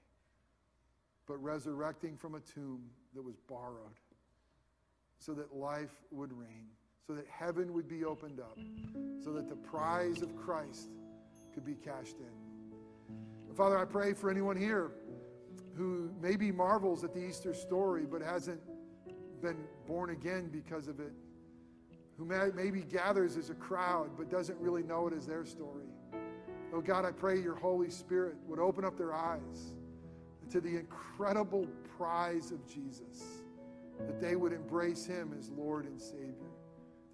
but 1.28 1.42
resurrecting 1.44 2.16
from 2.16 2.36
a 2.36 2.40
tomb 2.40 2.84
that 3.14 3.22
was 3.22 3.36
borrowed 3.50 3.98
so 5.20 5.34
that 5.34 5.56
life 5.56 5.96
would 6.12 6.32
reign, 6.32 6.68
so 7.08 7.14
that 7.14 7.26
heaven 7.30 7.74
would 7.74 7.88
be 7.88 8.04
opened 8.04 8.42
up, 8.42 8.60
so 9.24 9.32
that 9.32 9.48
the 9.48 9.56
prize 9.56 10.22
of 10.22 10.36
Christ 10.36 10.90
could 11.54 11.64
be 11.64 11.76
cashed 11.76 12.18
in. 12.20 13.56
Father, 13.56 13.78
I 13.78 13.86
pray 13.86 14.14
for 14.14 14.30
anyone 14.30 14.58
here 14.58 14.92
who 15.76 16.12
maybe 16.22 16.52
marvels 16.52 17.06
at 17.06 17.14
the 17.14 17.26
Easter 17.26 17.54
story 17.54 18.06
but 18.06 18.22
hasn't 18.22 18.60
been 19.42 19.58
born 19.88 20.10
again 20.10 20.50
because 20.52 20.90
of 20.90 21.00
it, 21.00 21.14
who 22.18 22.26
may, 22.26 22.50
maybe 22.54 22.82
gathers 22.82 23.38
as 23.38 23.52
a 23.52 23.56
crowd 23.56 24.10
but 24.18 24.30
doesn't 24.30 24.60
really 24.60 24.84
know 24.84 25.08
it 25.08 25.14
as 25.14 25.26
their 25.26 25.46
story. 25.46 25.86
Oh 26.74 26.82
God, 26.82 27.06
I 27.06 27.12
pray 27.12 27.40
your 27.40 27.56
Holy 27.56 27.90
Spirit 27.90 28.36
would 28.48 28.60
open 28.60 28.84
up 28.84 28.98
their 28.98 29.14
eyes 29.14 29.74
to 30.50 30.60
the 30.60 30.76
incredible 30.76 31.68
prize 31.98 32.52
of 32.52 32.68
Jesus, 32.68 33.24
that 34.00 34.20
they 34.20 34.36
would 34.36 34.52
embrace 34.52 35.06
him 35.06 35.34
as 35.38 35.50
Lord 35.52 35.86
and 35.86 36.02
Savior. 36.02 36.47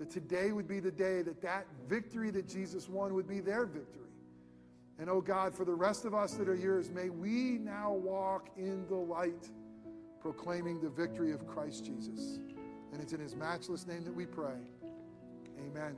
That 0.03 0.11
today 0.11 0.51
would 0.51 0.67
be 0.67 0.81
the 0.81 0.91
day 0.91 1.21
that 1.21 1.41
that 1.43 1.65
victory 1.87 2.29
that 2.31 2.45
Jesus 2.45 2.89
won 2.89 3.13
would 3.13 3.25
be 3.25 3.39
their 3.39 3.65
victory. 3.65 4.11
And 4.99 5.09
oh 5.09 5.21
God, 5.21 5.55
for 5.55 5.63
the 5.63 5.73
rest 5.73 6.03
of 6.03 6.13
us 6.13 6.33
that 6.33 6.49
are 6.49 6.55
yours, 6.55 6.91
may 6.91 7.09
we 7.09 7.57
now 7.57 7.93
walk 7.93 8.49
in 8.57 8.85
the 8.89 8.97
light, 8.97 9.49
proclaiming 10.19 10.81
the 10.81 10.89
victory 10.89 11.31
of 11.31 11.47
Christ 11.47 11.85
Jesus. 11.85 12.39
And 12.91 13.01
it's 13.01 13.13
in 13.13 13.21
his 13.21 13.33
matchless 13.33 13.87
name 13.87 14.03
that 14.03 14.13
we 14.13 14.25
pray. 14.25 14.59
Amen. 15.57 15.95